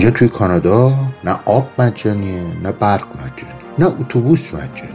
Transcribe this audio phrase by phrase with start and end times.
[0.00, 0.94] اینجا توی کانادا
[1.24, 4.94] نه آب مجانیه نه برق مجانی نه اتوبوس مجانیه.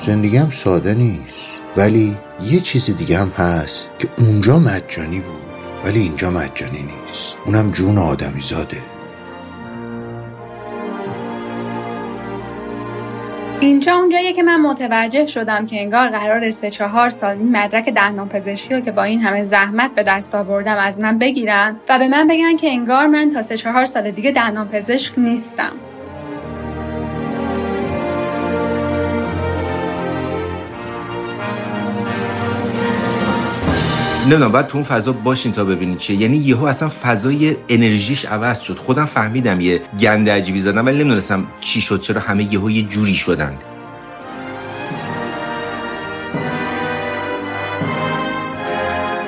[0.00, 1.46] زندگی هم ساده نیست.
[1.76, 5.42] ولی یه چیز دیگه هم هست که اونجا مجانی بود
[5.84, 7.36] ولی اینجا مجانی نیست.
[7.46, 8.76] اونم جون آدمی زاده
[13.64, 18.28] اینجا اونجاییه که من متوجه شدم که انگار قرار سه چهار سال این مدرک دندان
[18.28, 22.08] پزشکی رو که با این همه زحمت به دست آوردم از من بگیرن و به
[22.08, 25.72] من بگن که انگار من تا سه چهار سال دیگه دندان پزشک نیستم.
[34.24, 36.16] نمی‌دونم باید تو اون فضا باشین تا ببینید چیه.
[36.20, 38.76] یعنی یهو اصلا فضای انرژیش عوض شد.
[38.76, 43.14] خودم فهمیدم یه گند عجیبی زدم ولی نمی‌دونستم چی شد چرا همه یهو یه جوری
[43.14, 43.58] شدن.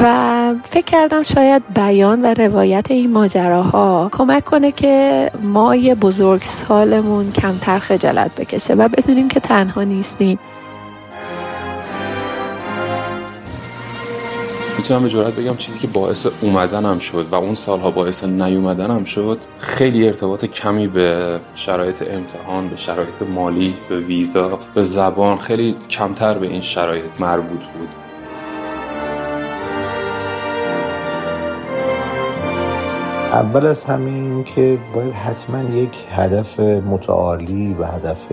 [0.00, 6.42] و فکر کردم شاید بیان و روایت این ماجراها کمک کنه که ما یه بزرگ
[6.42, 10.38] سالمون کمتر خجالت بکشه و بدونیم که تنها نیستیم.
[14.78, 19.38] می‌تونم به جرات بگم چیزی که باعث اومدنم شد و اون سالها باعث نیومدنم شد
[19.58, 26.38] خیلی ارتباط کمی به شرایط امتحان به شرایط مالی به ویزا به زبان خیلی کمتر
[26.38, 27.88] به این شرایط مربوط بود.
[33.32, 38.26] اول از همین که باید حتما یک هدف متعالی و هدف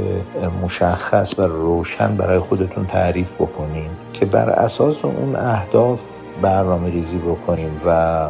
[0.63, 7.81] مشخص و روشن برای خودتون تعریف بکنین که بر اساس اون اهداف برنامه ریزی بکنیم
[7.85, 8.29] و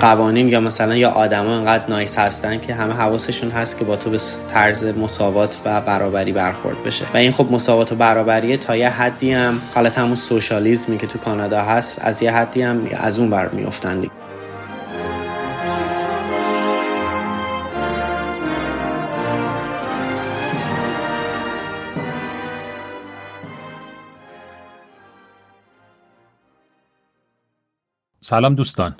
[0.00, 4.10] قوانین یا مثلا یا آدما انقدر نایس هستن که همه حواسشون هست که با تو
[4.10, 4.18] به
[4.52, 7.04] طرز مساوات و برابری برخورد بشه.
[7.14, 11.18] و این خب مساوات و برابریه تا یه حدی هم حالت همون سوشالیزمی که تو
[11.18, 14.00] کانادا هست از یه حدی هم از اون بر میفتن
[28.34, 28.94] سلام دوستان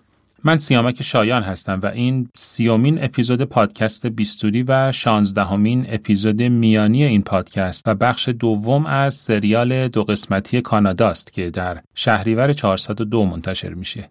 [0.45, 7.23] من سیامک شایان هستم و این سیومین اپیزود پادکست بیستوری و شانزدهمین اپیزود میانی این
[7.23, 14.11] پادکست و بخش دوم از سریال دو قسمتی کاناداست که در شهریور 402 منتشر میشه.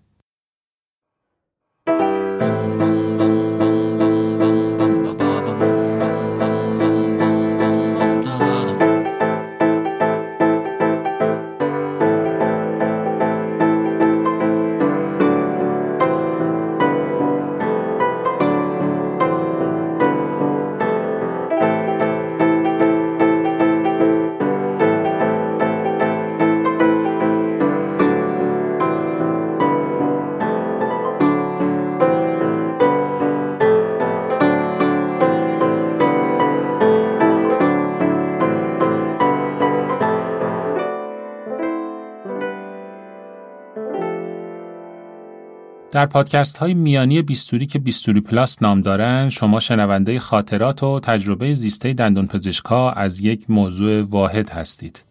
[45.93, 51.53] در پادکست های میانی بیستوری که بیستوری پلاس نام دارن شما شنونده خاطرات و تجربه
[51.53, 55.03] زیسته دندون پزشکا از یک موضوع واحد هستید.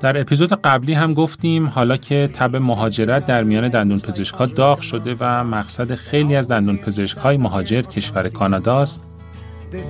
[0.00, 5.16] در اپیزود قبلی هم گفتیم حالا که تب مهاجرت در میان دندون پزشکا داغ شده
[5.20, 9.00] و مقصد خیلی از دندون پزشکای مهاجر کشور کاناداست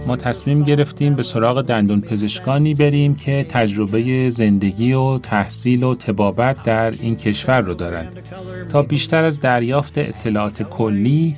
[0.08, 6.62] ما تصمیم گرفتیم به سراغ دندون پزشکانی بریم که تجربه زندگی و تحصیل و تبابت
[6.62, 8.22] در این کشور رو دارند.
[8.72, 11.34] تا بیشتر از دریافت اطلاعات کلی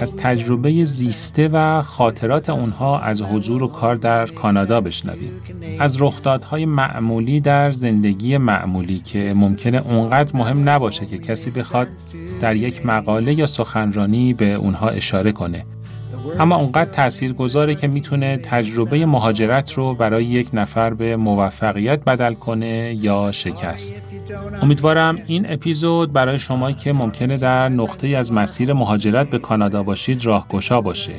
[0.00, 5.32] از تجربه زیسته و خاطرات اونها از حضور و کار در کانادا بشنویم.
[5.78, 11.88] از رخدادهای معمولی در زندگی معمولی که ممکنه اونقدر مهم نباشه که کسی بخواد
[12.40, 15.64] در یک مقاله یا سخنرانی به اونها اشاره کنه.
[16.38, 22.34] اما اونقدر تأثیر گذاره که می‌تونه تجربه مهاجرت رو برای یک نفر به موفقیت بدل
[22.34, 23.94] کنه یا شکست.
[24.62, 30.24] امیدوارم این اپیزود برای شما که ممکنه در نقطه از مسیر مهاجرت به کانادا باشید
[30.24, 31.12] راهگشا باشه.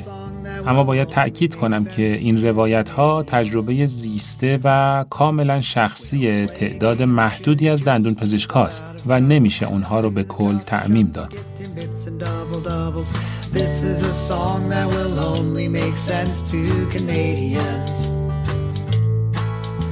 [0.68, 7.70] اما باید تأکید کنم که این روایت ها تجربه زیسته و کاملا شخصی تعداد محدودی
[7.70, 11.34] از دندون پزشکاست و نمیشه اونها رو به کل تعمیم داد.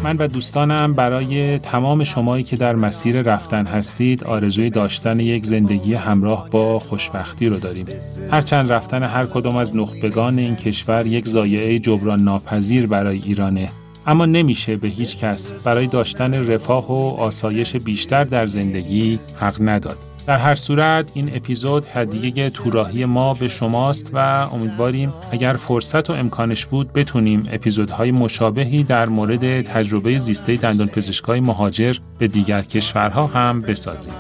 [0.04, 5.94] من و دوستانم برای تمام شمایی که در مسیر رفتن هستید آرزوی داشتن یک زندگی
[5.94, 7.86] همراه با خوشبختی رو داریم.
[8.32, 13.70] هرچند رفتن هر کدام از نخبگان این کشور یک زایعه جبران ناپذیر برای ایرانه
[14.08, 19.98] اما نمیشه به هیچ کس برای داشتن رفاه و آسایش بیشتر در زندگی حق نداد.
[20.28, 24.18] در هر صورت این اپیزود هدیه توراهی ما به شماست و
[24.52, 31.40] امیدواریم اگر فرصت و امکانش بود بتونیم اپیزودهای مشابهی در مورد تجربه زیسته دندان پزشکای
[31.40, 34.14] مهاجر به دیگر کشورها هم بسازیم.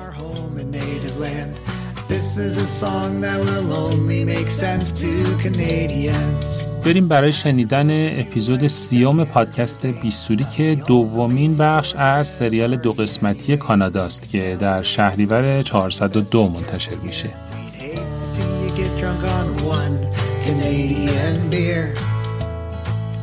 [6.85, 14.29] بریم برای شنیدن اپیزود سیوم پادکست بیستوری که دومین بخش از سریال دو قسمتی کاناداست
[14.29, 17.29] که در شهریور 402 منتشر میشه.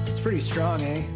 [0.07, 1.14] It's pretty strong, eh?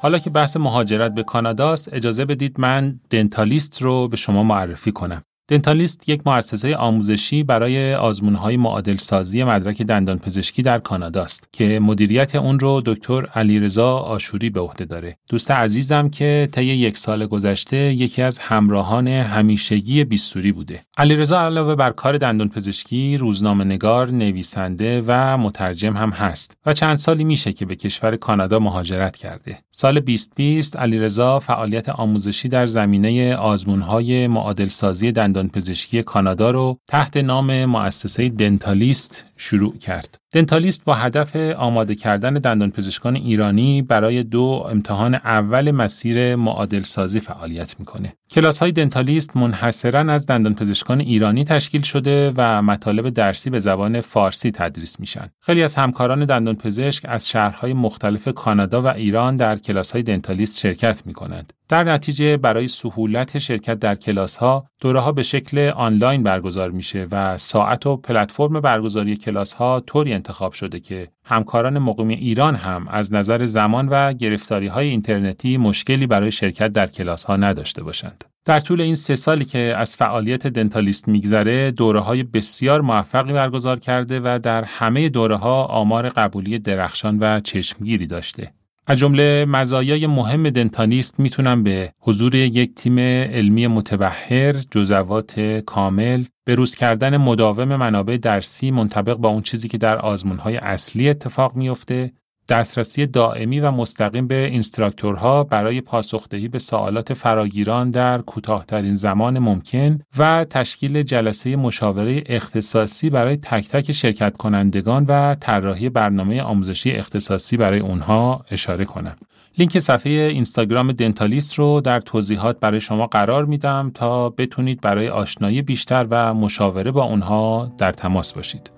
[0.00, 5.22] حالا که بحث مهاجرت به کاناداست اجازه بدید من دنتالیست رو به شما معرفی کنم.
[5.50, 11.80] دنتالیست یک مؤسسه آموزشی برای آزمونهای معادل سازی مدرک دندان پزشکی در کانادا است که
[11.82, 15.16] مدیریت اون رو دکتر علیرضا آشوری به عهده داره.
[15.28, 20.80] دوست عزیزم که طی یک سال گذشته یکی از همراهان همیشگی بیستوری بوده.
[20.96, 26.96] علیرضا علاوه بر کار دندان پزشکی، روزنامه نگار، نویسنده و مترجم هم هست و چند
[26.96, 29.58] سالی میشه که به کشور کانادا مهاجرت کرده.
[29.70, 37.16] سال 2020 علیرضا فعالیت آموزشی در زمینه آزمونهای معادل سازی دندان پزشکی کانادا رو تحت
[37.16, 40.18] نام مؤسسه دنتالیست شروع کرد.
[40.32, 47.20] دنتالیست با هدف آماده کردن دندان پزشکان ایرانی برای دو امتحان اول مسیر معادل سازی
[47.20, 48.12] فعالیت می‌کنه.
[48.30, 54.00] کلاس های دنتالیست منحصرا از دندان پزشکان ایرانی تشکیل شده و مطالب درسی به زبان
[54.00, 55.28] فارسی تدریس میشن.
[55.40, 60.58] خیلی از همکاران دندان پزشک از شهرهای مختلف کانادا و ایران در کلاس های دنتالیست
[60.58, 61.52] شرکت می‌کنند.
[61.68, 67.06] در نتیجه برای سهولت شرکت در کلاس ها دوره ها به شکل آنلاین برگزار میشه
[67.12, 72.88] و ساعت و پلتفرم برگزاری کلاس ها طوری انتخاب شده که همکاران مقیم ایران هم
[72.88, 78.24] از نظر زمان و گرفتاری های اینترنتی مشکلی برای شرکت در کلاس ها نداشته باشند.
[78.44, 83.78] در طول این سه سالی که از فعالیت دنتالیست میگذره دوره های بسیار موفقی برگزار
[83.78, 88.52] کرده و در همه دوره ها آمار قبولی درخشان و چشمگیری داشته.
[88.90, 96.74] از جمله مزایای مهم دنتالیست می‌تونم به حضور یک تیم علمی متبهر، جزوات کامل، بروز
[96.74, 102.12] کردن مداوم منابع درسی منطبق با اون چیزی که در آزمونهای اصلی اتفاق میافته
[102.48, 109.98] دسترسی دائمی و مستقیم به اینستراکتورها برای پاسخدهی به سوالات فراگیران در کوتاهترین زمان ممکن
[110.18, 117.56] و تشکیل جلسه مشاوره اختصاصی برای تک تک شرکت کنندگان و طراحی برنامه آموزشی اختصاصی
[117.56, 119.16] برای اونها اشاره کنم.
[119.58, 125.62] لینک صفحه اینستاگرام دنتالیست رو در توضیحات برای شما قرار میدم تا بتونید برای آشنایی
[125.62, 128.77] بیشتر و مشاوره با اونها در تماس باشید.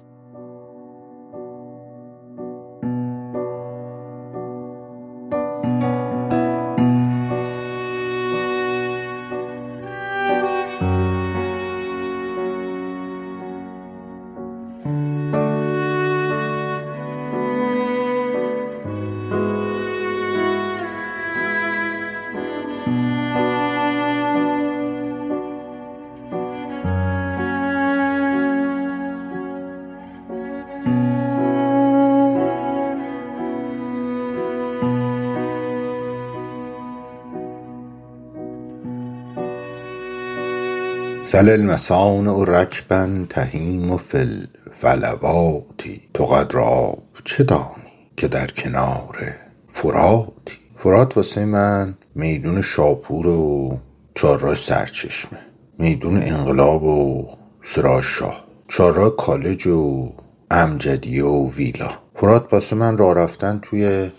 [41.32, 49.34] سل المسان رجبا تهیم و فل فلواتی تو قدراب چه دانی که در کنار
[49.68, 53.78] فراتی فرات واسه من میدون شاپور و
[54.14, 55.38] چهارراه سرچشمه.
[55.78, 57.28] میدون انقلاب و
[57.62, 58.44] سراج شاه.
[58.68, 60.12] چهارراه کالج و
[60.50, 61.90] امجدیه و ویلا.
[62.14, 64.10] فرات واسه من راه رفتن توی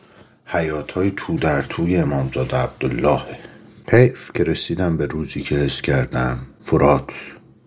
[0.46, 3.22] حیات های تو در توی امامزاده عبدالله
[3.88, 7.10] حیف که رسیدم به روزی که حس کردم فرات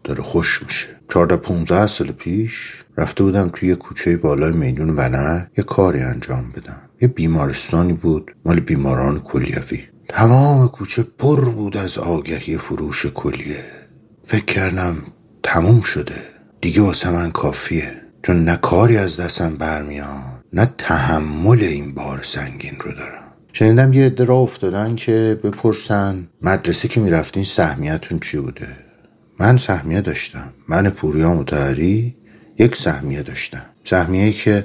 [0.05, 0.89] داره خوش میشه.
[1.09, 6.83] چهارده پونزه سال پیش رفته بودم توی کوچه بالای میدون ونه یه کاری انجام بدم.
[7.01, 9.83] یه بیمارستانی بود مال بیماران کلیوی.
[10.09, 13.65] تمام کوچه پر بود از آگهی فروش کلیه.
[14.23, 14.97] فکر کردم
[15.43, 16.23] تموم شده.
[16.61, 17.93] دیگه واسه من کافیه.
[18.23, 23.25] چون نه کاری از دستم برمیاد نه تحمل این بار سنگین رو دارم.
[23.53, 28.84] شنیدم یه عده افتادن که بپرسن مدرسه که می‌رفتین سهمیتون چی بوده؟
[29.39, 30.53] من سهمیه داشتم.
[30.69, 32.15] من پوریا متحری
[32.59, 33.67] یک سهمیه داشتم.
[33.85, 34.65] سهمیه که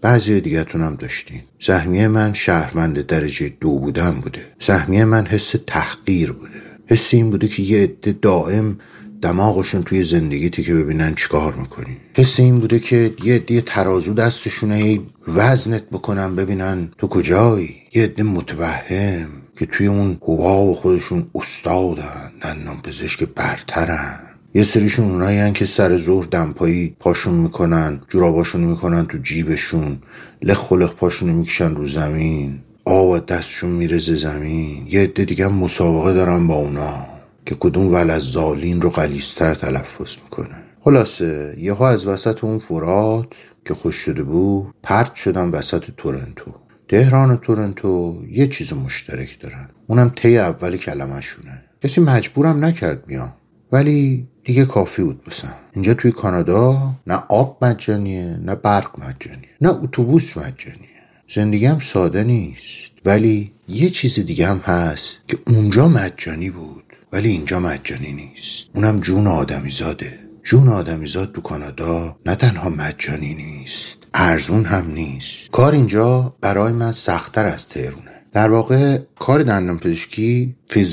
[0.00, 1.40] بعضی دیگرتون هم داشتین.
[1.58, 4.46] سهمیه من شهروند درجه دو بودن بوده.
[4.58, 6.50] سهمیه من حس تحقیر بوده.
[6.86, 8.78] حس این بوده که یه عده دائم
[9.22, 11.96] دماغشون توی زندگیتی که ببینن چیکار می‌کنی.
[12.14, 17.74] حس این بوده که یه عده ترازو دستشونه وزنت بکنن ببینن تو کجایی.
[17.94, 19.28] یه عده متوهم.
[19.56, 24.18] که توی اون و خودشون استادن دندان پزشک برترن.
[24.54, 29.98] یه سریشون اونایی که سر ظهر دمپایی پاشون می‌کنن جوراباشون می‌کنن تو جیبشون
[30.42, 32.58] لخ خلق پاشون می‌کشن رو زمین.
[32.84, 34.86] آب دستشون میرزه زمین.
[34.88, 37.06] یه عده دیگه مسابقه دارن با اونا
[37.46, 40.62] که کدوم زالین رو قلیستر تلفظ می‌کنه.
[40.84, 43.26] خلاصه یه ها از وسط اون فرات
[43.64, 46.54] که خوش شده بود پرت شدن وسط تورنتو.
[46.94, 49.68] تهران و تورنتو یه چیز مشترک دارن.
[49.86, 51.62] اونم طی اول کلمهشونه.
[51.82, 53.32] کسی مجبورم نکرد بیام.
[53.72, 59.70] ولی دیگه کافی بود بسن اینجا توی کانادا نه آب مجانیه نه برق مجانیه نه
[59.70, 60.88] اتوبوس مجانیه.
[61.34, 62.90] زندگی هم ساده نیست.
[63.04, 66.84] ولی یه چیز دیگه هم هست که اونجا مجانی بود.
[67.12, 68.66] ولی اینجا مجانی نیست.
[68.74, 74.03] اونم جون آدمی زاده جون آدمیزاد تو کانادا نه تنها مجانی نیست.
[74.14, 75.50] ارزون هم نیست.
[75.50, 78.10] کار اینجا برای من سختتر از تهرونه.
[78.32, 80.86] در واقع کار دندان پزشکی فی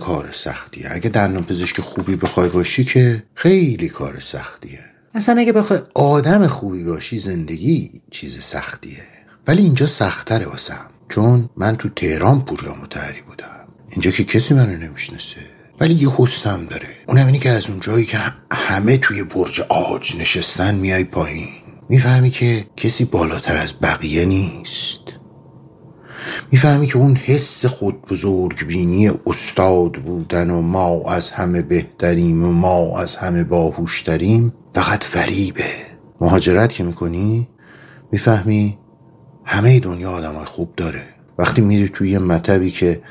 [0.00, 0.86] کار سختیه.
[0.90, 4.80] اگه دندان پزشک خوبی بخوای باشی که خیلی کار سختیه.
[5.14, 9.02] اصلا اگه بخوای آدم خوبی باشی زندگی چیز سختیه.
[9.46, 10.86] ولی اینجا سختتره واسم.
[11.08, 13.66] چون من تو تهران پوریا متحری بودم.
[13.90, 15.36] اینجا که کسی منو نمی‌شناسه.
[15.80, 16.88] ولی یه حستم داره.
[17.06, 18.18] اونم اینه که از اون جایی که
[18.52, 21.48] همه توی برج آج نشستن میای پایین.
[21.88, 25.00] می‌فهمی که کسی بالاتر از بقیه نیست.
[26.52, 32.52] می‌فهمی که اون حس خود بزرگ بینی استاد بودن و ما از همه بهتریم و
[32.52, 35.70] ما از همه باهوشتریم فقط فریبه.
[36.20, 37.48] مهاجرت که می‌کنی
[38.12, 38.78] می‌فهمی
[39.44, 41.02] همه دنیا آدم خوب داره.
[41.38, 43.02] وقتی میری توی یه مطبی که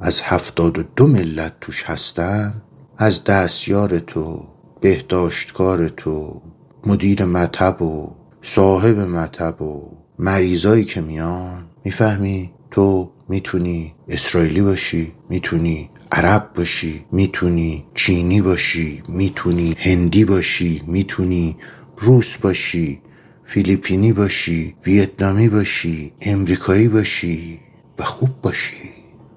[0.00, 2.62] از هفتاد و دو ملت توش هستن
[2.98, 4.46] از دستیار تو
[4.80, 6.42] بهداشتکار تو
[6.86, 8.10] مدیر مطب و
[8.42, 17.84] صاحب مطب و مریضایی که میان می‌فهمی تو می‌تونی اسرائیلی باشی می‌تونی عرب باشی می‌تونی
[17.94, 21.56] چینی باشی می‌تونی هندی باشی می‌تونی
[21.98, 23.00] روس باشی
[23.44, 27.60] فیلیپینی باشی ویتنامی باشی امریکایی باشی
[27.98, 28.90] و خوب باشی.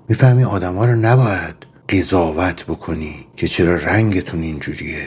[0.10, 1.56] می‌فهمی آدما رو نباید
[1.90, 5.06] قضاوت بکنی که چرا رنگتون اینجوریه.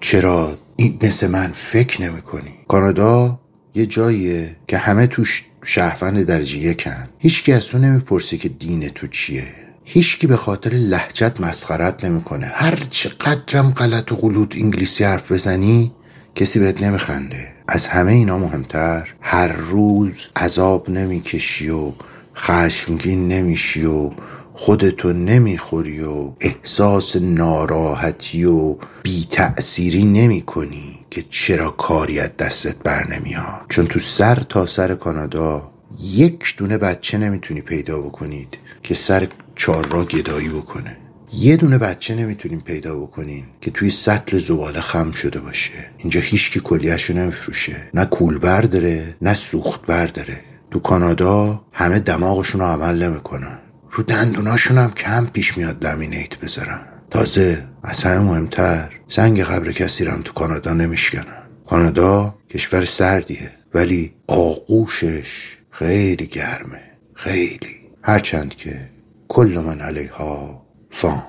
[0.00, 2.54] چرا این مثل من فکر نمی کنی.
[2.68, 3.40] کانادا
[3.74, 7.08] یه جاییه که همه توش شهروند درجه یکن.
[7.18, 9.44] هیچکی از تو نمی‌پرسه که دین تو چیه.
[9.84, 15.92] هیچکی به خاطر لحجت مسخرت نمی‌کنه هر چقدرم غلط و غلوط انگلیسی حرف بزنی
[16.34, 21.92] کسی بهت نمیخنده از همه اینا مهمتر هر روز عذاب نمی‌کشی و
[22.36, 24.10] خشمگین نمیشی و
[24.60, 32.76] خودتو نمی‌خوری و احساس ناراحتی و بی تأثیری نمی کنی که چرا کاری از دستت
[32.84, 33.66] بر نمیاد.
[33.68, 39.86] چون تو سر تا سر کانادا یک دونه بچه نمی‌تونی پیدا بکنید که سر چار
[39.86, 40.96] را گدایی بکنه.
[41.32, 45.84] یه دونه بچه نمی‌تونیم پیدا بکنین که توی سطل زباله خم شده باشه.
[45.98, 47.76] اینجا هیچکی کلیهشو نمیفروشه.
[47.94, 53.58] نه کولبر داره نه سوخت داره تو کانادا همه دماغشون رو عمل نمی‌کنن.
[53.90, 56.80] رو دندوناشون هم کم پیش میاد لامینیت بذارن
[57.10, 64.14] تازه از همه مهمتر سنگ قبر کسی رو تو کانادا نمیشکنن کانادا کشور سردیه ولی
[64.26, 66.82] آغوشش خیلی گرمه
[67.14, 67.76] خیلی.
[68.02, 68.90] هرچند که
[69.28, 71.22] کل من علیها فان.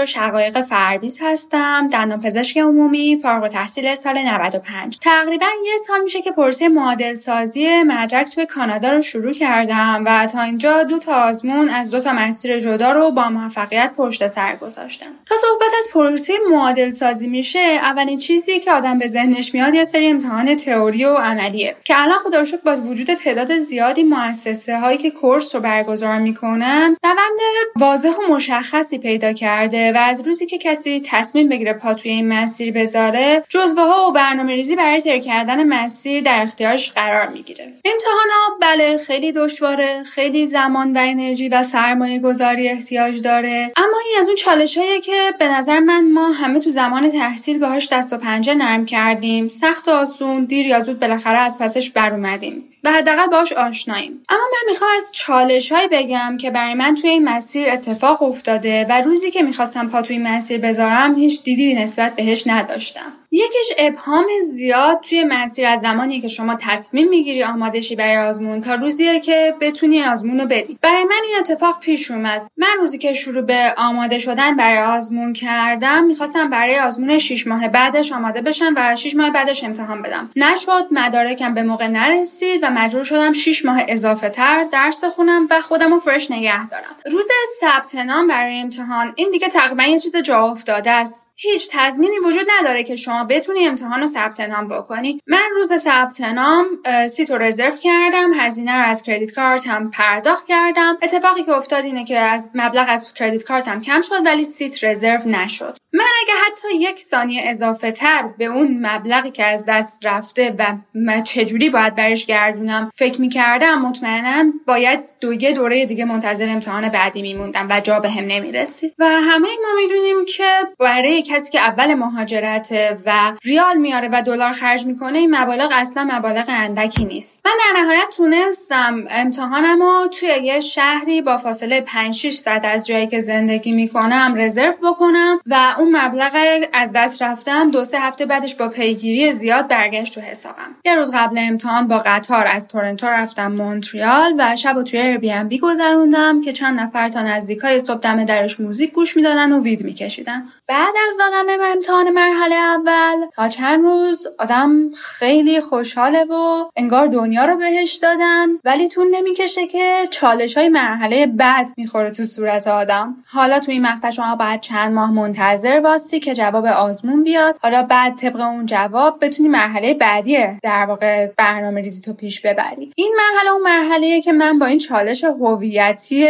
[0.00, 6.30] دکتر شقایق فربیز هستم دندان عمومی فارغ التحصیل سال 95 تقریبا یه سال میشه که
[6.30, 11.68] پروسه معادل سازی مدرک توی کانادا رو شروع کردم و تا اینجا دو تا آزمون
[11.68, 15.06] از دو تا مسیر جدا رو با موفقیت پشت سر گذاشتم.
[15.26, 19.84] تا صحبت از پروسه معادل سازی میشه اولین چیزی که آدم به ذهنش میاد یه
[19.84, 21.76] سری امتحان تئوری و عملیه.
[21.84, 27.38] که الان خدا با وجود تعداد زیادی مؤسسه هایی که کورس رو برگزار می‌کنن روند
[27.76, 32.28] واضح و مشخصی پیدا کرده و از روزی که کسی تصمیم بگیره پا توی این
[32.28, 37.64] مسیر بذاره جزوه ها و برنامه ریزی برای طی کردن مسیر در اختیارش قرار می‌گیره.
[37.64, 43.72] امتحانا بله خیلی دشواره خیلی زمان و انرژی و سرمایه گذاری احتیاج داره.
[43.76, 47.92] اما این از اون چالش که به نظر من ما همه تو زمان تحصیل باهاش
[47.92, 49.48] دست و پنجه نرم کردیم.
[49.48, 52.69] سخت و آسون دیر یا زود بالاخره از پسش بر اومدیم.
[52.84, 54.24] و حداقل باش آشناییم.
[54.28, 58.86] اما من می‌خوام از چالش های بگم که برای من توی این مسیر اتفاق افتاده
[58.88, 63.12] و روزی که می‌خواستم پا توی این مسیر بذارم هیچ دیدی نسبت بهش نداشتم.
[63.32, 68.74] یکیش ابهام زیاد توی مسیر از زمانی که شما تصمیم می‌گیری آمادشی برای آزمون تا
[68.74, 70.78] روزیه که بتونی آزمون رو بدی.
[70.82, 72.42] برای من این اتفاق پیش اومد.
[72.56, 77.68] من روزی که شروع به آماده شدن برای آزمون کردم می‌خواستم برای آزمون 6 ماه
[77.68, 80.30] بعدش آماده بشم و 6 ماه بعدش امتحان بدم.
[80.36, 85.60] نشد مدارکم به موقع نرسید و مجبور شدم 6 ماه اضافه تر درس بخونم و
[85.60, 86.96] خودم رو فرش نگه دارم.
[87.10, 87.28] روز
[87.60, 87.96] ثبت
[88.28, 91.30] برای امتحان این دیگه تقریبا یه چیز جا افتاده است.
[91.36, 95.20] هیچ تضمینی وجود نداره که شما بتونی امتحان رو ثبت نام بکنی.
[95.26, 96.66] من روز ثبت نام
[97.10, 100.98] seat رو رزرو کردم هزینه رو از کارت هم پرداخت کردم.
[101.02, 104.84] اتفاقی که افتاد اینه که از مبلغ از credit card هم کم شد ولی seat
[104.84, 105.76] رزرو نشد.
[105.92, 110.76] من اگه حتی یک ثانیه اضافه تر به اون مبلغی که از دست رفته و
[111.22, 117.66] چجوری باید برش گردونم فکر می‌کردم مطمئنا باید دوگه دوره دیگه منتظر امتحان بعدی میموندم
[117.70, 118.94] و جا بهم نمی‌رسید.
[118.98, 120.44] و همه ما می‌دونیم که
[120.78, 126.08] برای کسی که اول مهاجرت و ریال میاره و دلار خرج می‌کنه این مبالغ اصلا
[126.12, 127.40] مبالغ اندکی نیست.
[127.44, 132.86] من در نهایت تونستم امتحانم رو توی یه شهری با فاصله 5 6 ساعت از
[132.86, 136.36] جایی که زندگی می‌کنم رزرو بکنم و اون مبلغ
[136.72, 140.76] از دست رفتم دو سه هفته بعدش با پیگیری زیاد برگشت تو حسابم.
[140.84, 145.58] یه روز قبل امتحان با قطار از تورنتو رفتم مونتریال و شب و توی بی
[145.58, 150.44] گذروندم که چند نفر تا نزدیکای صبح دم درش موزیک گوش می‌دادن و وید میکشیدن.
[150.68, 157.44] بعد از دادن امتحان مرحله اول تا چند روز آدم خیلی خوشحاله و انگار دنیا
[157.44, 163.16] رو بهش دادن ولی تون نمی‌کشه که چالش های مرحله بعد می‌خوره تو صورت آدم.
[163.32, 167.56] حالا تو این مقطع شما باید چند ماه منتظر واستی که جواب آزمون بیاد.
[167.62, 172.92] حالا بعد طبق اون جواب بتونی مرحله بعدی در واقع برنامه ریزی تو پیش ببری.
[172.96, 176.26] این مرحله اون مرحله که من با این چالش هویتی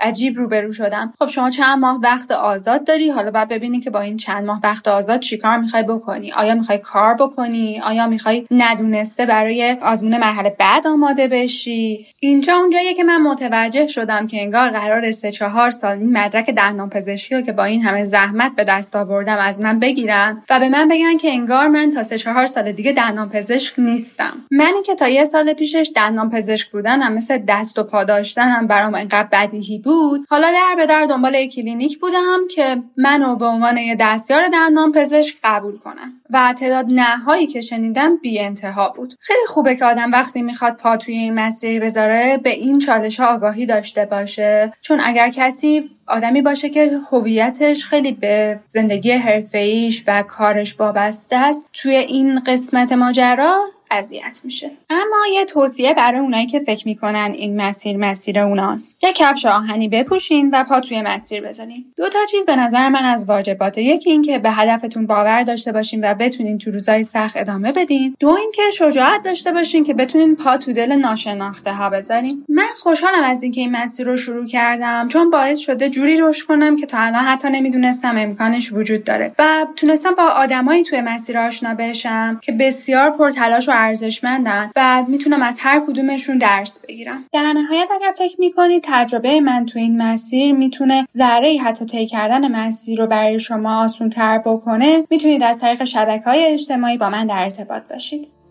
[0.00, 1.14] عجیب روبرو شدم.
[1.18, 4.60] خب شما چند ماه وقت آزاد داری؟ حالا بعد ببینی که با این چند ماه
[4.64, 10.56] وقت آزاد چیکار می‌خوای بکنی؟ آیا می‌خوای کار بکنی؟ آیا می‌خوای ندونسته برای آزمون مرحله
[10.58, 15.98] بعد آماده بشی؟ اینجا اونجاییه که من متوجه شدم که انگار قرار سه چهار سال
[15.98, 19.78] این مدرک دندان پزشکی رو که با این همه زحمت به دست آوردم از من
[19.78, 23.74] بگیرن و به من بگن که انگار من تا سه چهار سال دیگه دندان پزشک
[23.78, 24.32] نیستم.
[24.50, 28.94] منی که تا یه سال پیشش دندان پزشک بودنم مثل دست و پا داشتنم برام
[28.94, 30.26] انقدر بدیهی بود.
[30.28, 35.36] حالا در به در دنبال کلینیک بودم که منو به عنوان یه دستیار دندان پزشک
[35.44, 39.14] قبول کنم و تعداد نهایی که شنیدم بی انتها بود.
[39.20, 43.66] خیلی خوبه که آدم وقتی می‌خواد پا توی این مسیری بذاره به این چالش آگاهی
[43.66, 44.72] داشته باشه.
[44.80, 51.68] چون اگر کسی آدمی باشه که هویتش خیلی به زندگی حرفه‌ایش و کارش وابسته است.
[51.72, 53.54] توی این قسمت ماجرا
[53.92, 54.70] اذیت میشه.
[54.90, 58.98] اما یه توصیه برای اونایی که فکر می‌کنن این مسیر مسیر اوناست.
[59.02, 61.84] یه کفش آهنی بپوشین و پا توی مسیر بزنین.
[61.96, 63.82] دو تا چیز به نظر من از واجباته.
[63.82, 68.16] یکی اینکه به هدفتون باور داشته باشین و بتونین تو روزای سخت ادامه بدین.
[68.20, 72.44] دو اینکه شجاعت داشته باشین که بتونین پا تو دل ناشناخته ها بذارین.
[72.48, 76.76] من خوشحالم از اینکه این مسیر رو شروع کردم چون باعث شده جوری رشد کنم
[76.76, 79.32] که تا الان حتی نمی‌دونستم امکانش وجود داره.
[79.38, 85.42] و تونستم با آدمایی توی مسیر آشنا بشم که بسیار پرتلاش و ارزشمندن و می‌تونم
[85.42, 87.24] از هر کدومشون درس بگیرم.
[87.32, 92.56] در نهایت اگر فکر می‌کنید تجربه من تو این مسیر می‌تونه ذره حتی طی کردن
[92.56, 97.26] مسیر رو برای شما آسون تر بکنه می‌تونید از طریق شبکه های اجتماعی با من
[97.26, 98.41] در ارتباط باشید.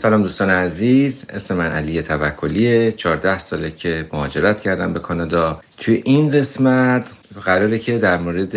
[0.00, 5.60] سلام دوستان عزیز اسم من علی توکلیه 14 ساله که مهاجرت کردم به کانادا.
[5.78, 7.06] توی این قسمت
[7.44, 8.52] قراره که در مورد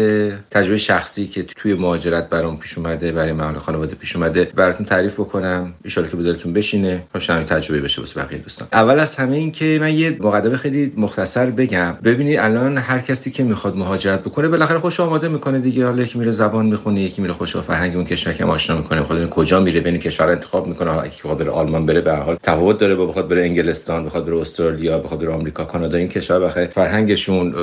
[0.50, 5.14] تجربه شخصی که توی مهاجرت برام پیش اومده برای من خانواده پیش اومده براتون تعریف
[5.14, 5.74] بکنم.
[5.98, 8.68] ان که به دلتون بشینه تا تجربه بشه واسه بقیه دوستان.
[8.74, 11.98] اول از همه این که من یه مقدمه خیلی مختصر بگم.
[12.04, 15.86] ببینید الان هر کسی که می‌خواد مهاجرت بکنه بالاخره خوش آماده می‌کنه دیگه.
[15.86, 19.02] حالا یکی میره زبان می‌خونه یکی میره خوش فرهنگ اون کشور که آشنا می‌کنه.
[19.02, 20.92] بخواد کجا میره بین کشور انتخاب می‌کنه.
[20.92, 22.96] حالا یکی بخواد آلمان بره به حال تفاوت داره.
[22.96, 27.54] با بخواد بره انگلستان بخواد بره استرالیا بخواد بره آمریکا کانادا این کشور بخاطر فرهنگشون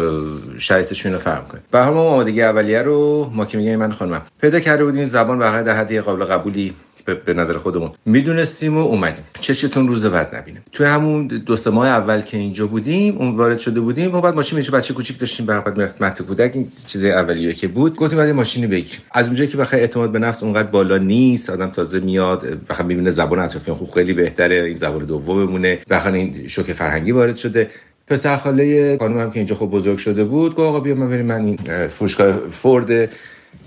[1.00, 4.22] شرایطشون رو فرق کنه به هر ما آمادگی اولیه رو ما که میگیم من خانم
[4.40, 6.72] پیدا کرده بودیم زبان به در حدی قابل قبولی
[7.24, 7.90] به نظر خودمون.
[8.06, 9.24] می‌دونستیم و اومدیم.
[9.40, 13.58] چشتون روز بعد نبینیم توی همون دو سه ماه اول که اینجا بودیم اون وارد
[13.58, 16.50] شده بودیم و بعد ماشین میشه بچه کوچیک داشتیم بعد می‌رفت مهد کودک.
[16.54, 17.96] این چیز اولیه که بود.
[17.96, 19.00] گفتیم بعد ماشینی بگیریم.
[19.12, 23.10] از اونجایی که بخاطر اعتماد به نفس اونقدر بالا نیست آدم تازه میاد بخاطر می‌بینه
[23.10, 25.78] زبان اطرافیان خوب خیلی بهتره این زبان دوممونه.
[25.90, 27.70] بخاطر این شوک فرهنگی وارد شده.
[28.10, 31.44] پسر خاله هم که اینجا خب بزرگ شده بود گفت آقا بیا من بریم من
[31.44, 31.56] این
[31.88, 33.10] فروشگاه فورد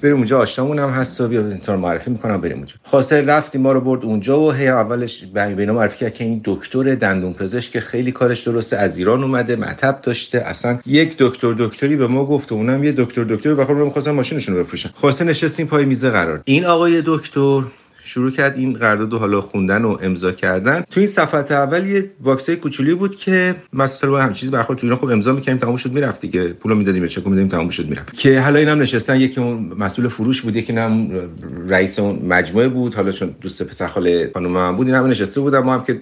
[0.02, 2.74] بریم اونجا آشنامون هم هست و بیا تو معرفی می‌کنم بریم اونجا.
[2.84, 5.24] خاصه رفتیم ما رو برد اونجا و هی اولش
[5.58, 9.56] بینا معرفی کرد که این دکتر دندون پزشک که خیلی کارش درسته از ایران اومده
[9.56, 13.74] مطب داشته اصلا یک دکتر دکتری به ما گفت و اونم یه دکتر دکتری بخاطر
[13.74, 16.42] رو می‌خواستن ماشینشون رو بفروشن خاصه نشستیم پای میز قرار.
[16.46, 17.62] این آقای دکتر
[18.06, 20.84] شروع کرد این قرارداد حالا خوندن و امضا کردن.
[20.90, 24.98] تو این صفحه اول یه باکسه کوچولی بود که مثلا هم چیز برخورد تو اینا
[24.98, 26.48] خب امضا می‌کردیم تموم شد می‌رفت دیگه.
[26.48, 28.18] پولو می‌دادیم به چک می‌دادیم تموم شد می‌رفت.
[28.18, 31.10] که حالا اینم نشستن یکی اون مسئول فروش بود یکی هم
[31.68, 32.96] رئیس اون مجموعه بود.
[32.96, 35.94] حالا چون دوست پسر خاله خانم هم بود اینا نشسته بودن ما هم که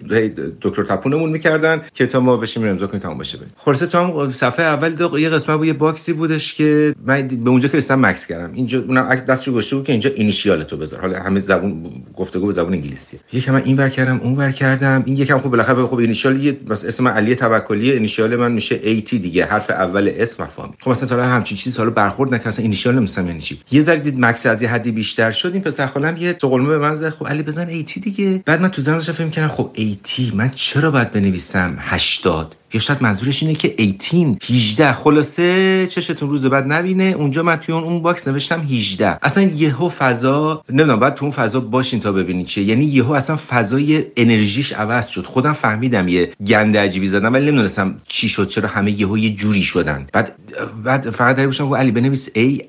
[0.61, 3.51] دکتر تپونمون می‌کردن که تا ما بشیم امضا کنیم تموم بشه بریم.
[3.57, 7.67] خلاص تو هم صفحه اول یه قسمت بود یه باکسی بودش که من به اونجا
[7.67, 8.53] که رسیدم مکس کردم.
[8.53, 11.01] اینجا اونم عکس دستشو گذاشته بود که اینجا اینیشیال تو بذار.
[11.01, 13.19] حالا همه زبون گفتگو به زبان انگلیسی.
[13.33, 15.03] یکم من این ور کردم اون ور کردم.
[15.05, 19.19] این یکم خوب بالاخره خب اینیشیال یه بس اسم علی توکلی اینیشیال من میشه تی
[19.19, 19.45] دیگه.
[19.45, 20.75] حرف اول اسم فامیل.
[20.79, 23.59] خب مثلا تا همچین چیزی حالا برخورد نکنه اصلا اینیشیال نمیسم یعنی چی.
[23.71, 25.53] یه ذره دید مکس از یه حدی بیشتر شد.
[25.53, 27.09] این پسر خالم یه تقلمه به من زد.
[27.09, 28.43] خب علی بزن تی دیگه.
[28.45, 29.71] بعد من تو ذهنم فکر کردم خب
[30.03, 36.29] تی من چرا باید بنویسم 80 یا شاید منظورش اینه که 18 18 خلاصه چشتون
[36.29, 37.03] روز بد نبینه.
[37.03, 41.59] اونجا من توی اون box نوشتم 18 اصلا یهو فضا نمی‌دونم بعد تو اون فضا
[41.59, 42.63] باشین تا ببینید چیه.
[42.63, 45.25] یعنی یهو اصلا فضای انرژیش عوض شد.
[45.25, 49.63] خودم فهمیدم یه گند عجیبی زدم ولی نمی‌دونستم چی شد چرا همه یهو یه جوری
[49.63, 50.07] شدن.
[50.13, 50.35] بعد
[50.83, 52.63] بعد فقط داری گفتم علی بنویس A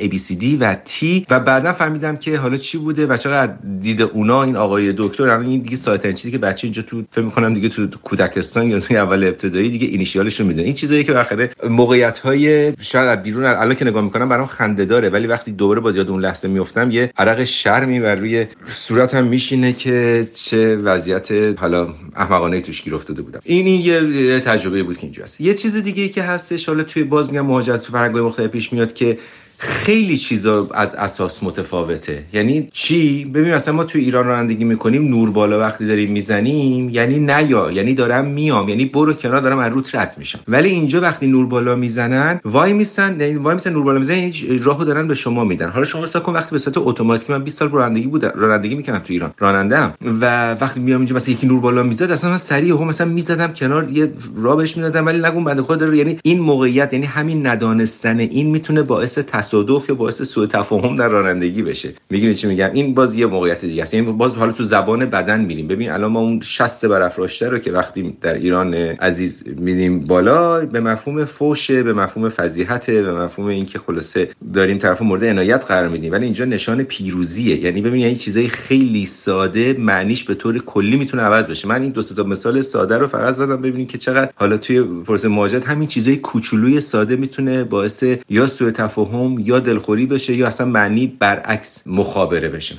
[0.00, 1.24] ABCD و T.
[1.30, 5.22] و بعدا فهمیدم که حالا چی بوده و چقدر دید اونا این آقای دکتر.
[5.22, 8.80] الان این دیگه سایت چیزی که بچه اینجا تو فکر می‌کنم دیگه تو کودکستان یا
[8.80, 10.64] تو اول ابتدایی دیگه اینیشیالش رو می‌دونه.
[10.66, 14.84] این چیزایی که بالاخره موقعیت های شاید از بیرون الان که نگاه می‌کنم برام خنده
[14.84, 19.24] داره ولی وقتی دوباره با یاد اون لحظه میفتم یه عرق شرمی بر روی صورتم
[19.24, 23.40] میشینه که چه وضعیت حالا احمقانه توش گیر افتاده بودم.
[23.44, 27.04] این این یه تجربه بود که اینجا هست یه چیز دیگه که هستش حالا توی
[27.04, 29.18] باز میگم مهاجرت تو فرهنگ مختلف پیش میاد که
[29.58, 32.24] خیلی چیزا از اساس متفاوته.
[32.32, 37.18] یعنی چی؟ ببین مثلا ما تو ایران رانندگی می‌کنیم نور بالا وقتی داریم می‌زنیم یعنی
[37.18, 40.38] نیا یعنی دارم میام یعنی برو کنار دارم از روت رد میشم.
[40.48, 44.58] ولی اینجا وقتی نور بالا می‌زنن وای میسن یعنی وای میسن نور بالا می‌زنن یعنی
[44.58, 45.68] راهو دارن به شما میدن.
[45.68, 48.98] حالا شما حساب کن وقتی به صورت اتوماتیک من 20 سال رانندگی بودم رانندگی می‌کنم
[48.98, 52.74] تو ایران راننده و وقتی میام اینجا مثلا یکی نور بالا می‌زد اصلا من سریع
[52.74, 57.06] هم مثلا می‌زدم کنار یه راه می‌دادم ولی نگون بنده خدا یعنی این موقعیت یعنی
[57.06, 61.92] همین ندانستن این می‌تونه باعث تصادف یا باعث سوء تفاهم در رانندگی بشه.
[62.10, 63.94] میگین چی میگم؟ این باز یه موقعیت دیگه است.
[63.94, 65.68] یعنی باز حالا تو زبان بدن میریم.
[65.68, 70.80] ببین الان ما اون شست برافراشته رو که وقتی در ایران عزیز میدیم بالا به
[70.80, 76.12] مفهوم فوشه به مفهوم فضیحته به مفهوم اینکه خلاصه داریم طرف مورد عنایت قرار میدیم.
[76.12, 77.64] ولی اینجا نشان پیروزیه.
[77.64, 81.68] یعنی ببین یعنی چیزای خیلی ساده معنیش به طور کلی می‌تونه عوض بشه.
[81.68, 85.28] من این دو تا مثال ساده رو فقط زدم ببینید که چقدر حالا توی پروسه
[85.28, 90.66] مواجهت همین چیزای کوچولوی ساده می‌تونه باعث یا سوء تفاهم یا دلخوری بشه یا اصلا
[90.66, 92.76] معنی برعکس مخابره بشه.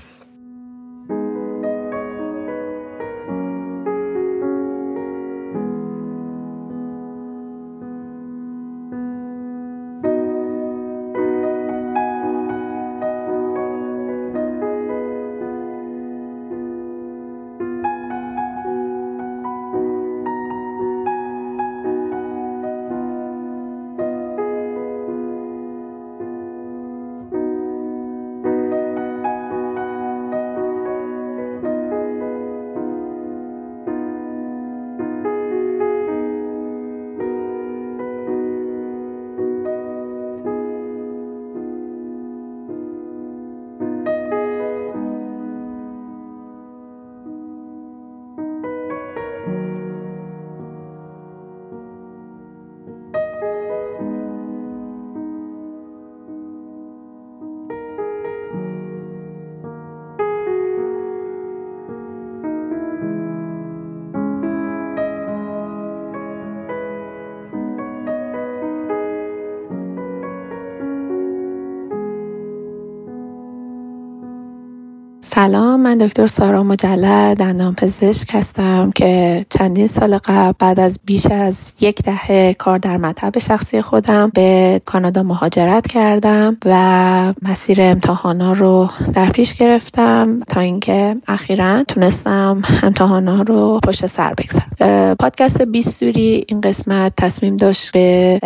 [75.88, 81.74] من دکتر سارا مجلد دندان پزشک هستم که چندین سال قبل بعد از بیش از
[81.82, 88.90] یک دهه کار در مطب شخصی خودم به کانادا مهاجرت کردم و مسیر امتحانا رو
[89.14, 95.16] در پیش گرفتم تا اینکه اخیرا تونستم امتحانا رو پشت سر بگذارم.
[95.16, 98.40] پادکست بیستوری این قسمت تصمیم داشت به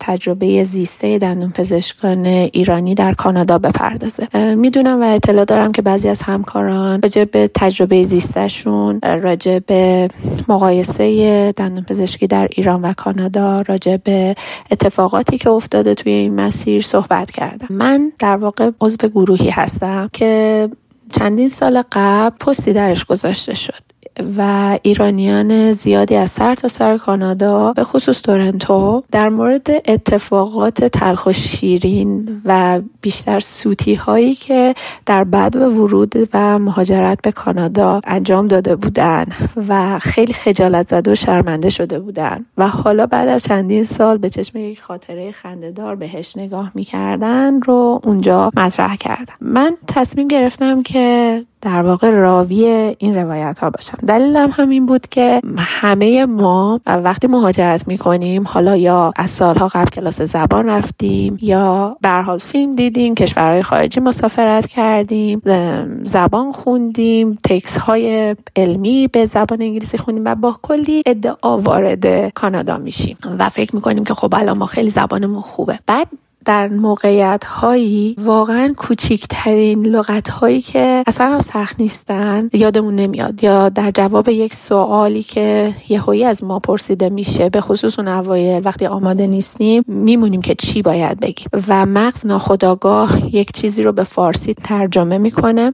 [0.00, 4.54] تجربه زیسته دندون پزشکان ایرانی در کانادا بپردازه.
[4.54, 10.08] می‌دونم و اطلاع دارم که بعضی از همکاران راجع به تجربه زیستشون راجع به
[10.48, 14.34] مقایسه دندون پزشکی در ایران و کانادا راجع به
[14.70, 17.66] اتفاقاتی که افتاده توی این مسیر صحبت کردم.
[17.70, 20.68] من در واقع عضو گروهی هستم که
[21.12, 23.87] چندین سال قبل پستی درش گذاشته شد.
[24.36, 31.26] و ایرانیان زیادی از سر تا سر کانادا به خصوص تورنتو در مورد اتفاقات تلخ
[31.26, 34.74] و شیرین و بیشتر سوتی هایی که
[35.06, 39.24] در بعد و ورود و مهاجرت به کانادا انجام داده بودن
[39.68, 42.46] و خیلی خجالت زده و شرمنده شده بودن.
[42.58, 48.00] و حالا بعد از چندین سال به چشم یک خاطره خندهدار بهش نگاه می‌کردن رو
[48.04, 52.64] اونجا مطرح کردم من تصمیم گرفتم که در واقع راوی
[52.98, 53.98] این روایت ها باشم.
[54.06, 60.22] دلیلم همین بود که همه ما وقتی مهاجرت می‌کنیم حالا یا از سالها قبل کلاس
[60.22, 65.42] زبان رفتیم یا به حال فیلم دیدیم کشورهای خارجی مسافرت کردیم
[66.02, 72.78] زبان خوندیم تکس های علمی به زبان انگلیسی خوندیم و با کلی ادعا وارد کانادا
[72.78, 73.16] میشیم.
[73.38, 75.78] و فکر می‌کنیم که خب الان ما خیلی زبانمون خوبه.
[75.86, 76.06] بعد
[76.44, 83.44] در موقعیت هایی واقعا کوچیکترین لغت هایی که اصلا هم سخت نیستن یادمون نمیاد.
[83.44, 88.62] یا در جواب یک سوالی که یهویی از ما پرسیده میشه به خصوص اون اوایل
[88.64, 91.48] وقتی آماده نیستیم میمونیم که چی باید بگیم.
[91.68, 95.72] و مغز ناخداگاه یک چیزی رو به فارسی ترجمه می‌کنه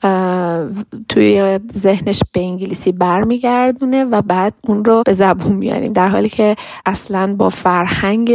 [1.08, 5.92] توی ذهنش به انگلیسی برمیگردونه و بعد اون رو به زبون میاریم.
[5.92, 8.32] در حالی که اصلا با فرهنگ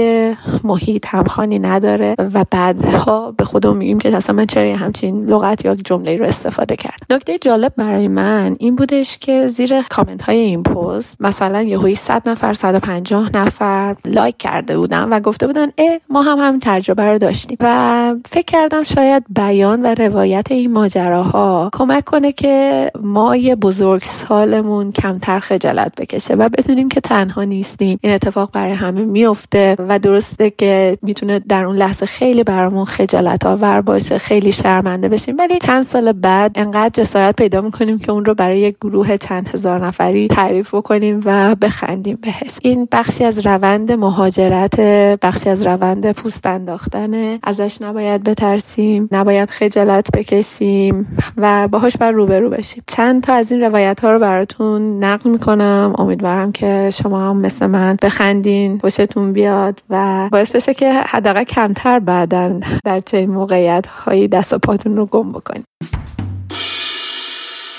[0.64, 2.16] محیط همخانی نداره.
[2.20, 6.76] و بعدها به خودم میگیم که اصلا من چرا همچین لغت یا جمله رو استفاده
[6.76, 11.96] کرد نکته جالب برای من این بودش که زیر کامنت های این پست مثلا یهویی
[11.96, 17.04] 100 نفر 150 نفر لایک کرده بودن و گفته بودن اه ما هم همین تجربه
[17.04, 17.58] رو داشتیم.
[17.60, 24.04] و فکر کردم شاید بیان و روایت این ماجراها کمک کنه که ما یه بزرگ
[24.04, 28.00] سالمون کمتر خجالت بکشه و بدونیم که تنها نیستیم.
[28.02, 33.46] این اتفاق برای همه میفته و درسته که می‌تونه در اون لحظه خیلی برامون خجالت
[33.46, 35.38] آور باشه خیلی شرمنده بشیم.
[35.38, 39.50] ولی چند سال بعد انقدر جسارت پیدا می‌کنیم که اون رو برای یک گروه چند
[39.54, 42.60] هزار نفری تعریف بکنیم و بخندیم بهش.
[42.62, 44.80] این بخشی از روند مهاجرت
[45.22, 52.50] بخشی از روند پوست انداختنه ازش نباید بترسیم نباید خجالت بکشیم و باهاش بر روبرو
[52.50, 52.84] بشیم.
[52.88, 55.94] چند تا از این روایت ها رو براتون نقل می‌کنم.
[55.98, 61.99] امیدوارم که شما هم مثل من بخندین خوشتون بیاد و باعث بشه که حداقل کمتر
[62.00, 65.66] بعدا در چنین موقعیت هایی دست و پاتون رو گم بکنید.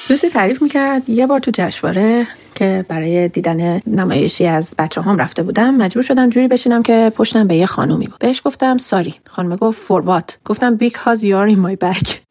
[0.09, 5.43] دوستی تعریف می‌کرد یه بار تو جشنواره که برای دیدن نمایشی از بچه هام رفته
[5.43, 8.19] بودم مجبور شدم جوری بشینم که پشتم به یه خانومی بود.
[8.19, 9.15] بهش گفتم sorry.
[9.29, 12.30] خانم گفت for what گفتم because you are in my back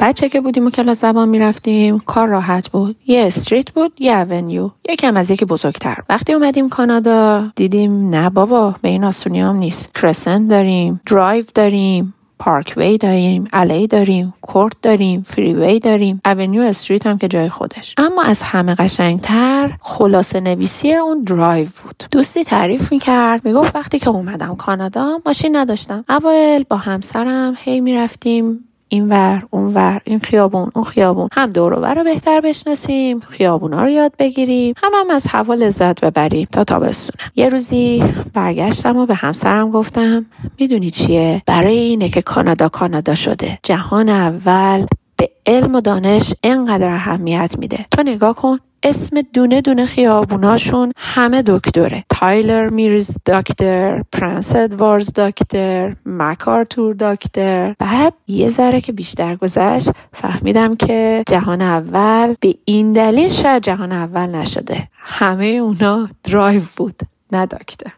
[0.00, 2.96] بچه که بودیم و کلاس زبان می‌رفتیم کار راحت بود.
[3.06, 4.70] یه street بود یه avenue.
[4.88, 5.96] یکم از یکی بزرگتر.
[6.08, 9.94] وقتی اومدیم کانادا دیدیم نه بابا به این آسونی نیست.
[9.94, 16.20] crescent داریم درایو داریم parkway داریم alley داریم court داریم freeway داریم.
[16.24, 17.94] avenue street هم که جای خودش.
[17.98, 22.04] اما از همه قشنگتر خلاصه نویسی اون درایو بود.
[22.10, 26.04] دوستی تعریف می‌کرد می‌گفت وقتی که اومدم کانادا ماشین نداشتم.
[26.08, 29.12] اول با همسرم هی می‌رفتیم این
[29.50, 31.28] اون ور این خیابون اون خیابون.
[31.32, 34.74] هم دور رو بهتر بشناسیم خیابونا رو یاد بگیریم.
[34.76, 37.30] هم هم از هوا لذت ببریم تا تابستونه.
[37.36, 40.26] یه روزی برگشتم و به همسرم گفتم
[40.60, 43.58] می‌دونی چیه؟ برای اینه که کانادا کانادا شده.
[43.62, 47.86] جهان اول به علم و دانش انقدر اهمیت میده.
[47.90, 52.04] تو نگاه کن اسم دونه دونه خیابوناشون همه دکتره.
[52.08, 57.74] تایلر میرز دکتر پرنس ادوارز دکتر مکارتور دکتر.
[57.78, 63.92] بعد یه ذره که بیشتر گذشت فهمیدم که جهان اول به این دلیل شاید جهان
[63.92, 64.88] اول نشده.
[64.92, 67.00] همه اونا درایو بود
[67.32, 67.92] نه دکتر.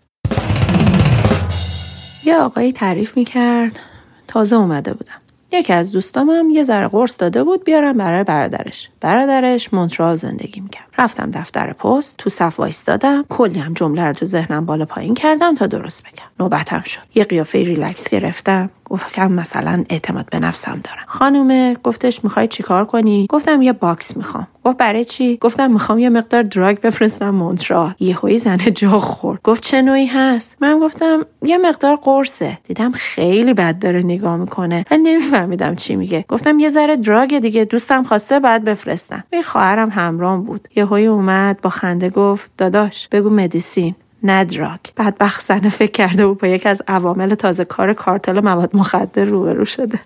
[2.24, 3.80] یه آقایی تعریف می‌کرد
[4.28, 5.21] تازه اومده بودم.
[5.52, 8.90] یکی از دوستامم یه ذره قرص داده بود بیارم برای برادرش.
[9.00, 10.86] برادرش مونترال زندگی می‌کرد.
[10.98, 13.24] رفتم دفتر پست تو صف وایستادم.
[13.28, 16.24] کلی هم جمله رو تو ذهنم بالا پایین کردم تا درست بگم.
[16.40, 17.02] نوبتم شد.
[17.14, 18.70] یه قیافه ریلکس گرفتم.
[18.92, 21.04] گفتم مثلا اعتماد به نفسم دارم.
[21.06, 24.46] خانومه گفتش می‌خوای چیکار کنی؟ گفتم یه box می‌خوام.
[24.64, 27.94] گفت برای چی؟ گفتم می‌خوام یه مقدار drug بفرستم مونترال.
[28.00, 29.40] یهویی زنه جا خورد.
[29.44, 32.58] گفت چه نوعی هست؟ من گفتم یه مقدار قرصه.
[32.64, 34.84] دیدم خیلی بد داره نگاه می‌کنه.
[34.90, 36.24] و نمیفهمیدم چی میگه.
[36.28, 39.24] گفتم یه ذره drug دیگه دوستم خواسته بعد بفرستم.
[39.32, 40.68] این خواهرم همرام بود.
[40.76, 43.94] یهویی اومد با خنده گفت داداش بگو مدیسین.
[44.24, 49.24] ندراگ بدبخت زنه فکر کرده و با یکی از عوامل تازه کار کارتل مواد مخدر
[49.24, 49.98] روبرو شده.